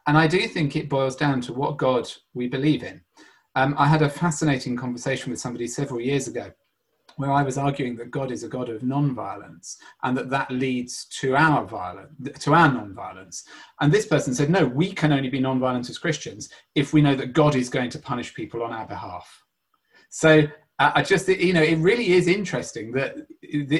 And 0.05 0.15
I 0.23 0.27
do 0.27 0.47
think 0.47 0.75
it 0.75 0.93
boils 0.97 1.15
down 1.15 1.41
to 1.41 1.53
what 1.53 1.77
God 1.77 2.05
we 2.35 2.47
believe 2.47 2.83
in. 2.83 3.01
Um, 3.55 3.73
I 3.77 3.87
had 3.87 4.03
a 4.03 4.09
fascinating 4.23 4.77
conversation 4.77 5.31
with 5.31 5.41
somebody 5.41 5.67
several 5.67 5.99
years 5.99 6.27
ago 6.27 6.51
where 7.17 7.31
I 7.31 7.43
was 7.43 7.57
arguing 7.57 7.95
that 7.97 8.11
God 8.11 8.31
is 8.31 8.43
a 8.43 8.47
God 8.49 8.69
of 8.69 8.83
non-violence 8.83 9.77
and 10.03 10.17
that 10.17 10.29
that 10.29 10.51
leads 10.51 11.05
to 11.19 11.35
our 11.35 11.65
violence, 11.65 12.39
to 12.39 12.53
our 12.53 12.71
non-violence. 12.71 13.43
And 13.79 13.91
this 13.91 14.05
person 14.05 14.33
said, 14.33 14.49
no, 14.49 14.65
we 14.65 14.91
can 14.91 15.11
only 15.11 15.29
be 15.29 15.39
non-violent 15.39 15.89
as 15.89 15.97
Christians 15.97 16.49
if 16.75 16.93
we 16.93 17.01
know 17.01 17.15
that 17.15 17.33
God 17.33 17.55
is 17.55 17.69
going 17.69 17.89
to 17.91 17.99
punish 17.99 18.33
people 18.33 18.63
on 18.63 18.71
our 18.71 18.87
behalf. 18.87 19.43
So 20.09 20.43
I 20.95 21.03
just, 21.03 21.27
you 21.27 21.53
know, 21.53 21.61
it 21.61 21.77
really 21.77 22.13
is 22.13 22.27
interesting 22.27 22.91
that 22.93 23.15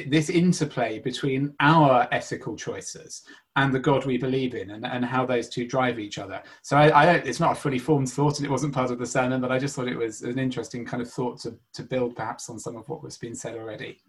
this 0.08 0.30
interplay 0.30 0.98
between 0.98 1.54
our 1.58 2.06
ethical 2.12 2.54
choices 2.56 3.22
and 3.56 3.72
the 3.72 3.78
God 3.80 4.06
we 4.06 4.18
believe 4.18 4.54
in, 4.54 4.70
and, 4.70 4.86
and 4.86 5.04
how 5.04 5.26
those 5.26 5.48
two 5.48 5.66
drive 5.66 5.98
each 5.98 6.18
other. 6.18 6.42
So 6.62 6.76
I, 6.76 6.88
I 6.88 7.12
it's 7.14 7.40
not 7.40 7.52
a 7.52 7.54
fully 7.54 7.78
formed 7.78 8.10
thought, 8.10 8.38
and 8.38 8.46
it 8.46 8.50
wasn't 8.50 8.74
part 8.74 8.90
of 8.90 8.98
the 8.98 9.06
sermon, 9.06 9.40
but 9.40 9.50
I 9.50 9.58
just 9.58 9.74
thought 9.74 9.88
it 9.88 9.96
was 9.96 10.22
an 10.22 10.38
interesting 10.38 10.84
kind 10.84 11.02
of 11.02 11.10
thought 11.10 11.40
to 11.40 11.58
to 11.74 11.82
build, 11.82 12.14
perhaps, 12.16 12.48
on 12.48 12.58
some 12.58 12.76
of 12.76 12.88
what 12.88 13.02
was 13.02 13.18
being 13.18 13.34
said 13.34 13.56
already. 13.56 14.00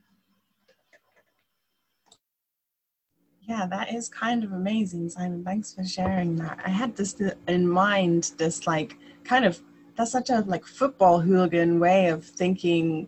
Yeah, 3.41 3.65
that 3.67 3.93
is 3.93 4.07
kind 4.07 4.43
of 4.43 4.53
amazing, 4.53 5.09
Simon. 5.09 5.43
Thanks 5.43 5.73
for 5.73 5.83
sharing 5.83 6.37
that. 6.37 6.59
I 6.65 6.69
had 6.69 6.95
this 6.95 7.21
in 7.47 7.67
mind, 7.67 8.31
this 8.37 8.65
like 8.67 8.97
kind 9.25 9.43
of 9.43 9.61
that's 9.95 10.11
such 10.11 10.29
a 10.29 10.41
like 10.41 10.65
football 10.65 11.19
hooligan 11.19 11.79
way 11.79 12.07
of 12.07 12.25
thinking 12.25 13.07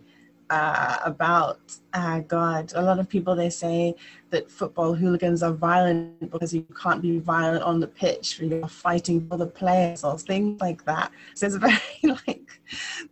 uh, 0.50 0.98
about 1.04 1.58
uh, 1.92 2.20
God. 2.20 2.72
A 2.74 2.82
lot 2.82 2.98
of 2.98 3.08
people 3.08 3.34
they 3.34 3.50
say 3.50 3.94
that 4.30 4.50
football 4.50 4.94
hooligans 4.94 5.42
are 5.42 5.52
violent 5.52 6.30
because 6.30 6.54
you 6.54 6.62
can't 6.80 7.02
be 7.02 7.18
violent 7.18 7.62
on 7.62 7.80
the 7.80 7.86
pitch. 7.88 8.38
When 8.38 8.50
you're 8.50 8.68
fighting 8.68 9.26
for 9.28 9.36
the 9.36 9.46
players 9.46 10.04
or 10.04 10.18
things 10.18 10.60
like 10.60 10.84
that. 10.84 11.10
So 11.34 11.46
it's 11.46 11.56
very 11.68 11.80
like 12.26 12.60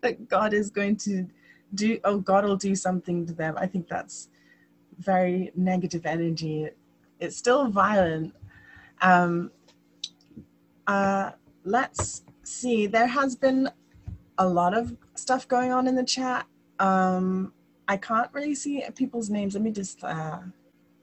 that 0.00 0.28
God 0.28 0.52
is 0.52 0.70
going 0.70 0.96
to 0.98 1.26
do. 1.74 1.98
Oh, 2.04 2.18
God 2.18 2.44
will 2.44 2.56
do 2.56 2.74
something 2.74 3.26
to 3.26 3.32
them. 3.32 3.54
I 3.58 3.66
think 3.66 3.88
that's 3.88 4.28
very 4.98 5.50
negative 5.56 6.06
energy. 6.06 6.68
It's 7.18 7.37
still 7.37 7.68
violent. 7.68 8.34
Um, 9.00 9.50
uh, 10.87 11.32
let's 11.64 12.22
see, 12.44 12.87
there 12.87 13.07
has 13.07 13.37
been 13.37 13.70
a 14.38 14.46
lot 14.46 14.76
of 14.76 14.96
stuff 15.14 15.46
going 15.48 15.72
on 15.72 15.87
in 15.87 15.94
the 15.94 16.04
chat. 16.04 16.46
Um, 16.78 17.52
I 17.88 17.96
can't 17.96 18.30
really 18.33 18.54
see 18.54 18.83
people's 18.96 19.30
names. 19.30 19.54
Let 19.54 19.62
me 19.62 19.70
just 19.70 20.02
uh, 20.02 20.38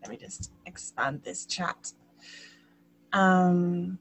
let 0.01 0.12
me 0.12 0.17
just 0.17 0.51
expand 0.65 1.21
this 1.23 1.45
chat. 1.45 1.93
Um, 3.13 3.99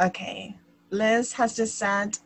okay, 0.00 0.56
Liz 0.90 1.32
has 1.34 1.54
just 1.56 1.78
said, 1.78 2.18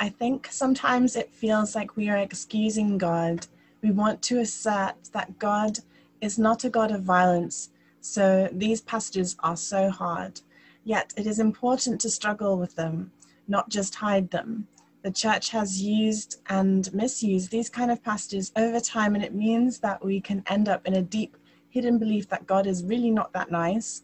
I 0.00 0.08
think 0.08 0.48
sometimes 0.50 1.16
it 1.16 1.30
feels 1.32 1.74
like 1.74 1.96
we 1.96 2.08
are 2.08 2.16
excusing 2.18 2.98
God. 2.98 3.46
We 3.82 3.90
want 3.90 4.22
to 4.22 4.40
assert 4.40 4.94
that 5.12 5.38
God 5.38 5.78
is 6.20 6.38
not 6.38 6.64
a 6.64 6.70
God 6.70 6.90
of 6.90 7.02
violence, 7.02 7.70
so 8.02 8.48
these 8.52 8.80
passages 8.80 9.36
are 9.40 9.56
so 9.56 9.88
hard. 9.88 10.40
Yet 10.84 11.14
it 11.16 11.26
is 11.26 11.38
important 11.38 12.00
to 12.00 12.10
struggle 12.10 12.58
with 12.58 12.74
them, 12.74 13.12
not 13.46 13.68
just 13.68 13.94
hide 13.94 14.30
them. 14.30 14.66
The 15.02 15.12
church 15.12 15.50
has 15.50 15.80
used 15.80 16.40
and 16.48 16.92
misused 16.92 17.50
these 17.50 17.70
kind 17.70 17.92
of 17.92 18.02
passages 18.02 18.52
over 18.56 18.80
time, 18.80 19.14
and 19.14 19.24
it 19.24 19.34
means 19.34 19.78
that 19.78 20.04
we 20.04 20.20
can 20.20 20.42
end 20.48 20.68
up 20.68 20.84
in 20.84 20.94
a 20.94 21.02
deep, 21.02 21.36
hidden 21.70 21.98
belief 21.98 22.28
that 22.28 22.46
God 22.46 22.66
is 22.66 22.84
really 22.84 23.10
not 23.10 23.32
that 23.32 23.52
nice. 23.52 24.02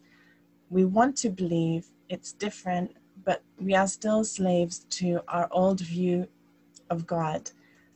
We 0.71 0.85
want 0.85 1.17
to 1.19 1.31
believe 1.31 1.87
it's 2.09 2.33
different, 2.33 2.97
but 3.25 3.43
we 3.61 3.75
are 3.75 3.89
still 3.89 4.23
slaves 4.23 4.87
to 4.91 5.21
our 5.27 5.49
old 5.51 5.81
view 5.81 6.29
of 6.89 7.05
God. 7.07 7.51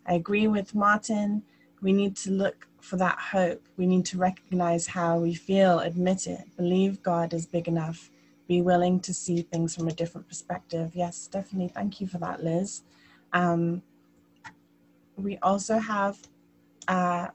I 0.06 0.14
agree 0.14 0.48
with 0.48 0.74
Martin. 0.74 1.44
We 1.80 1.92
need 1.92 2.16
to 2.16 2.30
look 2.30 2.66
for 2.82 2.96
that 2.96 3.18
hope. 3.18 3.62
We 3.76 3.86
need 3.86 4.04
to 4.06 4.18
recognize 4.18 4.86
how 4.86 5.18
we 5.18 5.34
feel, 5.34 5.78
admit 5.78 6.26
it, 6.26 6.44
believe 6.56 7.02
God 7.02 7.32
is 7.32 7.46
big 7.46 7.68
enough, 7.68 8.10
be 8.48 8.60
willing 8.60 9.00
to 9.00 9.14
see 9.14 9.42
things 9.42 9.74
from 9.74 9.88
a 9.88 9.92
different 9.92 10.28
perspective. 10.28 10.90
Yes, 10.94 11.28
definitely. 11.28 11.68
Thank 11.68 12.00
you 12.00 12.06
for 12.06 12.18
that, 12.18 12.42
Liz. 12.42 12.82
Um, 13.32 13.82
we 15.16 15.38
also 15.38 15.78
have 15.78 16.18
uh, 16.88 17.28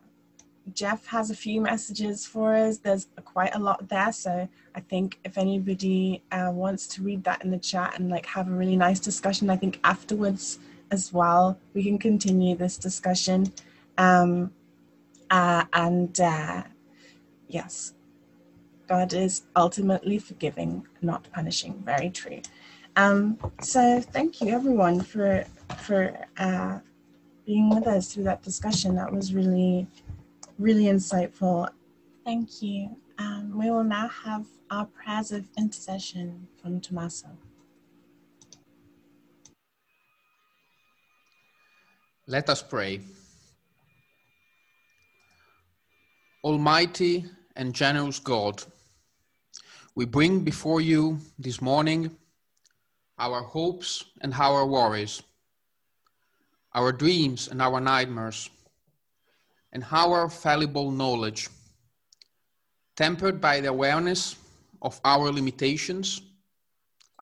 Jeff 0.73 1.05
has 1.07 1.31
a 1.31 1.36
few 1.36 1.62
messages 1.62 2.25
for 2.25 2.53
us. 2.53 2.79
There's 2.79 3.07
quite 3.23 3.55
a 3.55 3.60
lot 3.60 3.88
there, 3.88 4.12
so 4.12 4.49
I 4.75 4.79
think 4.81 5.17
if 5.23 5.38
anybody 5.38 6.23
uh, 6.31 6.51
wants 6.51 6.88
to 6.88 7.03
read 7.03 7.23
that 7.23 7.43
in 7.43 7.51
the 7.51 7.57
chat 7.57 7.97
and 7.97 8.10
like 8.10 8.25
have 8.25 8.49
a 8.49 8.51
really 8.51 8.75
nice 8.75 8.99
discussion, 8.99 9.49
I 9.49 9.55
think 9.55 9.79
afterwards 9.83 10.60
as 10.91 11.13
well 11.13 11.57
we 11.73 11.83
can 11.83 11.97
continue 11.97 12.55
this 12.55 12.77
discussion. 12.77 13.53
Um, 13.97 14.51
uh, 15.29 15.65
and 15.73 16.19
uh, 16.19 16.63
yes, 17.47 17.93
God 18.87 19.13
is 19.13 19.43
ultimately 19.55 20.19
forgiving, 20.19 20.87
not 21.01 21.27
punishing. 21.31 21.81
Very 21.85 22.09
true. 22.09 22.41
Um, 22.95 23.37
so 23.61 24.01
thank 24.01 24.41
you 24.41 24.49
everyone 24.49 25.01
for 25.01 25.45
for 25.79 26.17
uh, 26.37 26.79
being 27.45 27.69
with 27.69 27.87
us 27.87 28.13
through 28.13 28.23
that 28.23 28.41
discussion. 28.43 28.95
That 28.95 29.11
was 29.11 29.33
really 29.33 29.87
really 30.57 30.85
insightful. 30.85 31.69
Thank 32.25 32.61
you. 32.61 32.97
Um, 33.19 33.57
we 33.57 33.69
will 33.69 33.83
now 33.83 34.07
have 34.07 34.45
our 34.69 34.85
prayers 34.85 35.31
of 35.31 35.47
intercession 35.57 36.47
from 36.61 36.81
Tommaso. 36.81 37.27
Let 42.27 42.49
us 42.49 42.61
pray. 42.61 43.01
Almighty 46.43 47.26
and 47.56 47.73
generous 47.73 48.19
God, 48.19 48.63
we 49.95 50.06
bring 50.06 50.41
before 50.41 50.80
you 50.80 51.19
this 51.39 51.62
morning 51.62 52.15
our 53.17 53.41
hopes 53.41 54.04
and 54.21 54.32
our 54.36 54.63
worries, 54.67 55.23
our 56.76 56.91
dreams 56.91 57.47
and 57.47 57.60
our 57.60 57.82
nightmares, 57.82 58.52
and 59.73 59.84
our 59.91 60.30
fallible 60.30 60.91
knowledge, 60.91 61.50
tempered 62.95 63.41
by 63.41 63.60
the 63.60 63.69
awareness 63.69 64.36
of 64.84 65.02
our 65.04 65.32
limitations, 65.32 66.21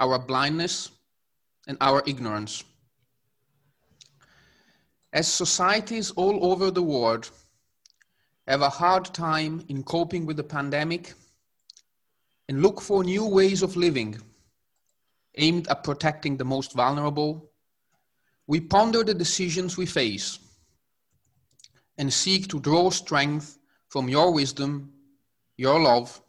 our 0.02 0.20
blindness, 0.20 0.92
and 1.68 1.78
our 1.80 2.04
ignorance. 2.06 2.66
As 5.14 5.26
societies 5.30 6.12
all 6.12 6.52
over 6.52 6.70
the 6.70 6.84
world 6.84 7.32
have 8.48 8.62
a 8.62 8.70
hard 8.70 9.06
time 9.06 9.64
in 9.70 9.84
coping 9.84 10.26
with 10.26 10.38
the 10.38 10.44
pandemic 10.44 11.14
and 12.48 12.62
look 12.62 12.80
for 12.80 13.04
new 13.04 13.26
ways 13.26 13.64
of 13.64 13.76
living 13.76 14.20
aimed 15.38 15.68
at 15.68 15.84
protecting 15.84 16.38
the 16.38 16.46
most 16.46 16.74
vulnerable, 16.74 17.50
we 18.48 18.60
ponder 18.60 19.04
the 19.04 19.14
decisions 19.14 19.78
we 19.78 19.86
face 19.86 20.40
and 21.98 22.14
seek 22.14 22.48
to 22.48 22.60
draw 22.60 22.90
strength 22.90 23.58
from 23.90 24.08
your 24.08 24.32
wisdom, 24.32 24.92
your 25.58 25.80
love, 25.80 26.22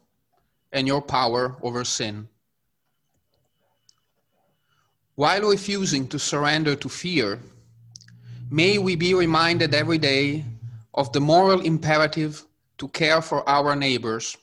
and 0.71 0.87
your 0.87 1.01
power 1.01 1.55
over 1.61 1.83
sin. 1.83 2.27
While 5.15 5.49
refusing 5.49 6.07
to 6.09 6.19
surrender 6.19 6.75
to 6.75 6.89
fear, 6.89 7.39
may 8.49 8.77
we 8.77 8.95
be 8.95 9.13
reminded 9.13 9.73
every 9.73 9.97
day 9.97 10.45
of 10.97 11.13
the 11.13 11.21
moral 11.21 11.61
imperative 11.61 12.43
to 12.79 12.87
care 12.89 13.21
for 13.21 13.47
our 13.47 13.75
neighbors 13.75 14.35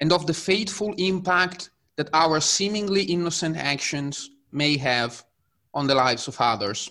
and 0.00 0.10
of 0.10 0.26
the 0.26 0.34
fateful 0.34 0.94
impact 0.96 1.70
that 1.96 2.08
our 2.12 2.40
seemingly 2.40 3.02
innocent 3.04 3.56
actions 3.56 4.30
may 4.50 4.76
have 4.76 5.22
on 5.74 5.86
the 5.86 5.94
lives 5.94 6.26
of 6.26 6.36
others. 6.40 6.90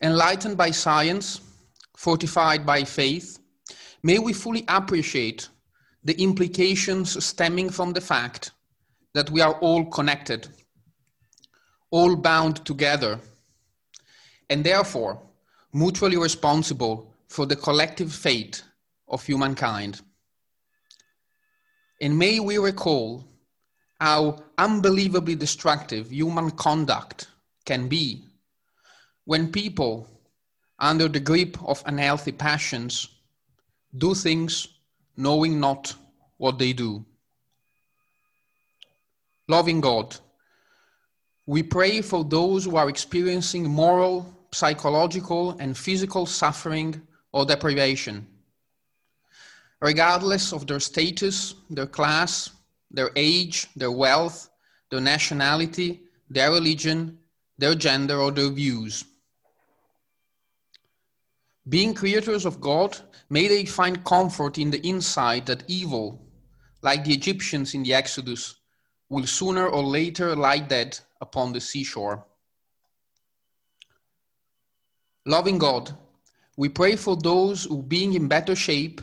Enlightened 0.00 0.56
by 0.56 0.70
science, 0.70 1.40
fortified 1.96 2.66
by 2.66 2.82
faith, 2.82 3.38
may 4.02 4.18
we 4.18 4.32
fully 4.32 4.64
appreciate 4.68 5.48
the 6.02 6.20
implications 6.20 7.24
stemming 7.24 7.70
from 7.70 7.92
the 7.92 8.00
fact 8.00 8.50
that 9.14 9.30
we 9.30 9.40
are 9.40 9.54
all 9.60 9.84
connected, 9.84 10.48
all 11.90 12.16
bound 12.16 12.64
together, 12.64 13.20
and 14.52 14.62
therefore 14.62 15.18
mutually 15.72 16.18
responsible 16.18 17.10
for 17.26 17.46
the 17.46 17.56
collective 17.56 18.12
fate 18.12 18.62
of 19.08 19.24
humankind. 19.24 20.02
And 22.02 22.18
may 22.18 22.38
we 22.38 22.58
recall 22.58 23.24
how 23.98 24.42
unbelievably 24.58 25.36
destructive 25.36 26.12
human 26.12 26.50
conduct 26.50 27.28
can 27.64 27.88
be 27.88 28.24
when 29.24 29.50
people, 29.50 30.06
under 30.78 31.08
the 31.08 31.20
grip 31.20 31.56
of 31.64 31.82
unhealthy 31.86 32.32
passions, 32.32 33.08
do 33.96 34.14
things 34.14 34.68
knowing 35.16 35.60
not 35.60 35.94
what 36.36 36.58
they 36.58 36.74
do. 36.74 37.02
Loving 39.48 39.80
God, 39.80 40.14
we 41.46 41.62
pray 41.62 42.02
for 42.02 42.22
those 42.22 42.64
who 42.64 42.76
are 42.76 42.90
experiencing 42.90 43.64
moral, 43.64 44.41
psychological, 44.52 45.56
and 45.58 45.76
physical 45.76 46.26
suffering 46.26 47.00
or 47.32 47.44
deprivation 47.44 48.26
regardless 49.82 50.52
of 50.52 50.66
their 50.66 50.80
status, 50.80 51.56
their 51.68 51.86
class, 51.86 52.50
their 52.90 53.10
age, 53.16 53.66
their 53.74 53.90
wealth, 53.90 54.48
their 54.90 55.00
nationality, 55.00 56.00
their 56.30 56.52
religion, 56.52 57.18
their 57.58 57.74
gender, 57.74 58.18
or 58.18 58.30
their 58.30 58.48
views. 58.48 59.04
Being 61.68 61.94
creators 61.94 62.46
of 62.46 62.60
God, 62.60 62.96
may 63.28 63.48
they 63.48 63.64
find 63.64 64.04
comfort 64.04 64.56
in 64.56 64.70
the 64.70 64.80
insight 64.86 65.46
that 65.46 65.64
evil, 65.66 66.22
like 66.82 67.04
the 67.04 67.12
Egyptians 67.12 67.74
in 67.74 67.82
the 67.82 67.94
Exodus, 67.94 68.56
will 69.08 69.26
sooner 69.26 69.66
or 69.66 69.82
later 69.82 70.34
lie 70.36 70.58
dead 70.58 70.98
upon 71.20 71.52
the 71.52 71.60
seashore. 71.60 72.24
Loving 75.24 75.58
God, 75.58 75.96
we 76.56 76.68
pray 76.68 76.96
for 76.96 77.16
those 77.16 77.64
who, 77.64 77.82
being 77.82 78.14
in 78.14 78.26
better 78.26 78.56
shape, 78.56 79.00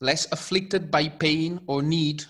less 0.00 0.26
afflicted 0.32 0.90
by 0.90 1.08
pain 1.08 1.60
or 1.66 1.82
need, 1.82 2.24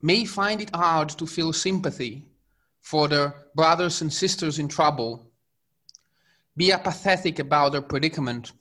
may 0.00 0.24
find 0.24 0.60
it 0.60 0.74
hard 0.74 1.08
to 1.10 1.26
feel 1.26 1.52
sympathy 1.52 2.24
for 2.80 3.06
their 3.06 3.34
brothers 3.54 4.02
and 4.02 4.12
sisters 4.12 4.58
in 4.58 4.66
trouble, 4.66 5.30
be 6.56 6.72
apathetic 6.72 7.38
about 7.38 7.72
their 7.72 7.80
predicament, 7.80 8.52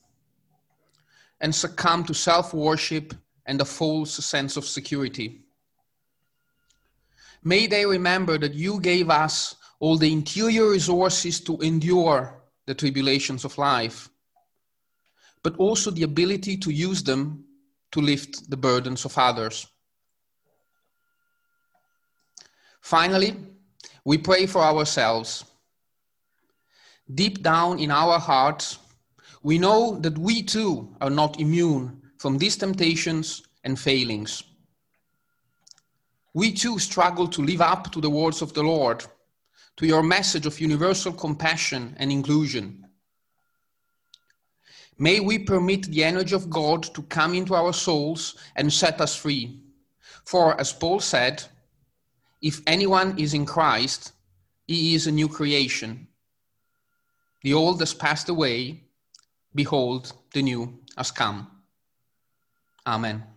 and 1.41 1.53
succumb 1.53 2.03
to 2.03 2.13
self 2.13 2.53
worship 2.53 3.15
and 3.47 3.59
a 3.59 3.65
false 3.65 4.23
sense 4.23 4.57
of 4.57 4.65
security. 4.65 5.41
May 7.43 7.65
they 7.65 7.87
remember 7.87 8.37
that 8.37 8.53
you 8.53 8.79
gave 8.79 9.09
us 9.09 9.55
all 9.79 9.97
the 9.97 10.13
interior 10.13 10.69
resources 10.69 11.39
to 11.41 11.57
endure 11.57 12.40
the 12.71 12.75
tribulations 12.75 13.43
of 13.43 13.57
life, 13.57 14.09
but 15.43 15.57
also 15.57 15.91
the 15.91 16.03
ability 16.03 16.55
to 16.55 16.71
use 16.71 17.03
them 17.03 17.43
to 17.91 17.99
lift 17.99 18.49
the 18.49 18.55
burdens 18.55 19.03
of 19.03 19.17
others. 19.17 19.67
Finally, 22.79 23.35
we 24.05 24.17
pray 24.17 24.45
for 24.45 24.61
ourselves. 24.61 25.43
Deep 27.13 27.43
down 27.43 27.77
in 27.77 27.91
our 27.91 28.17
hearts, 28.17 28.79
we 29.43 29.57
know 29.57 29.99
that 29.99 30.17
we 30.17 30.41
too 30.41 30.95
are 31.01 31.09
not 31.09 31.41
immune 31.41 32.01
from 32.19 32.37
these 32.37 32.55
temptations 32.55 33.43
and 33.65 33.77
failings. 33.77 34.43
We 36.33 36.53
too 36.53 36.79
struggle 36.79 37.27
to 37.27 37.41
live 37.43 37.59
up 37.59 37.91
to 37.91 37.99
the 37.99 38.09
words 38.09 38.41
of 38.41 38.53
the 38.53 38.63
Lord, 38.63 39.03
to 39.81 39.87
your 39.87 40.03
message 40.03 40.45
of 40.45 40.61
universal 40.61 41.11
compassion 41.11 41.95
and 41.97 42.11
inclusion. 42.11 42.85
May 44.99 45.19
we 45.19 45.39
permit 45.39 45.85
the 45.85 46.03
energy 46.03 46.35
of 46.35 46.51
God 46.51 46.83
to 46.93 47.01
come 47.01 47.33
into 47.33 47.55
our 47.55 47.73
souls 47.73 48.35
and 48.55 48.71
set 48.71 49.01
us 49.01 49.15
free. 49.15 49.59
For, 50.23 50.59
as 50.61 50.71
Paul 50.71 50.99
said, 50.99 51.43
if 52.43 52.61
anyone 52.67 53.17
is 53.17 53.33
in 53.33 53.43
Christ, 53.43 54.11
he 54.67 54.93
is 54.93 55.07
a 55.07 55.11
new 55.11 55.27
creation. 55.27 56.07
The 57.41 57.55
old 57.55 57.79
has 57.79 57.95
passed 57.95 58.29
away. 58.29 58.83
Behold, 59.55 60.13
the 60.31 60.43
new 60.43 60.77
has 60.95 61.09
come. 61.09 61.49
Amen. 62.85 63.30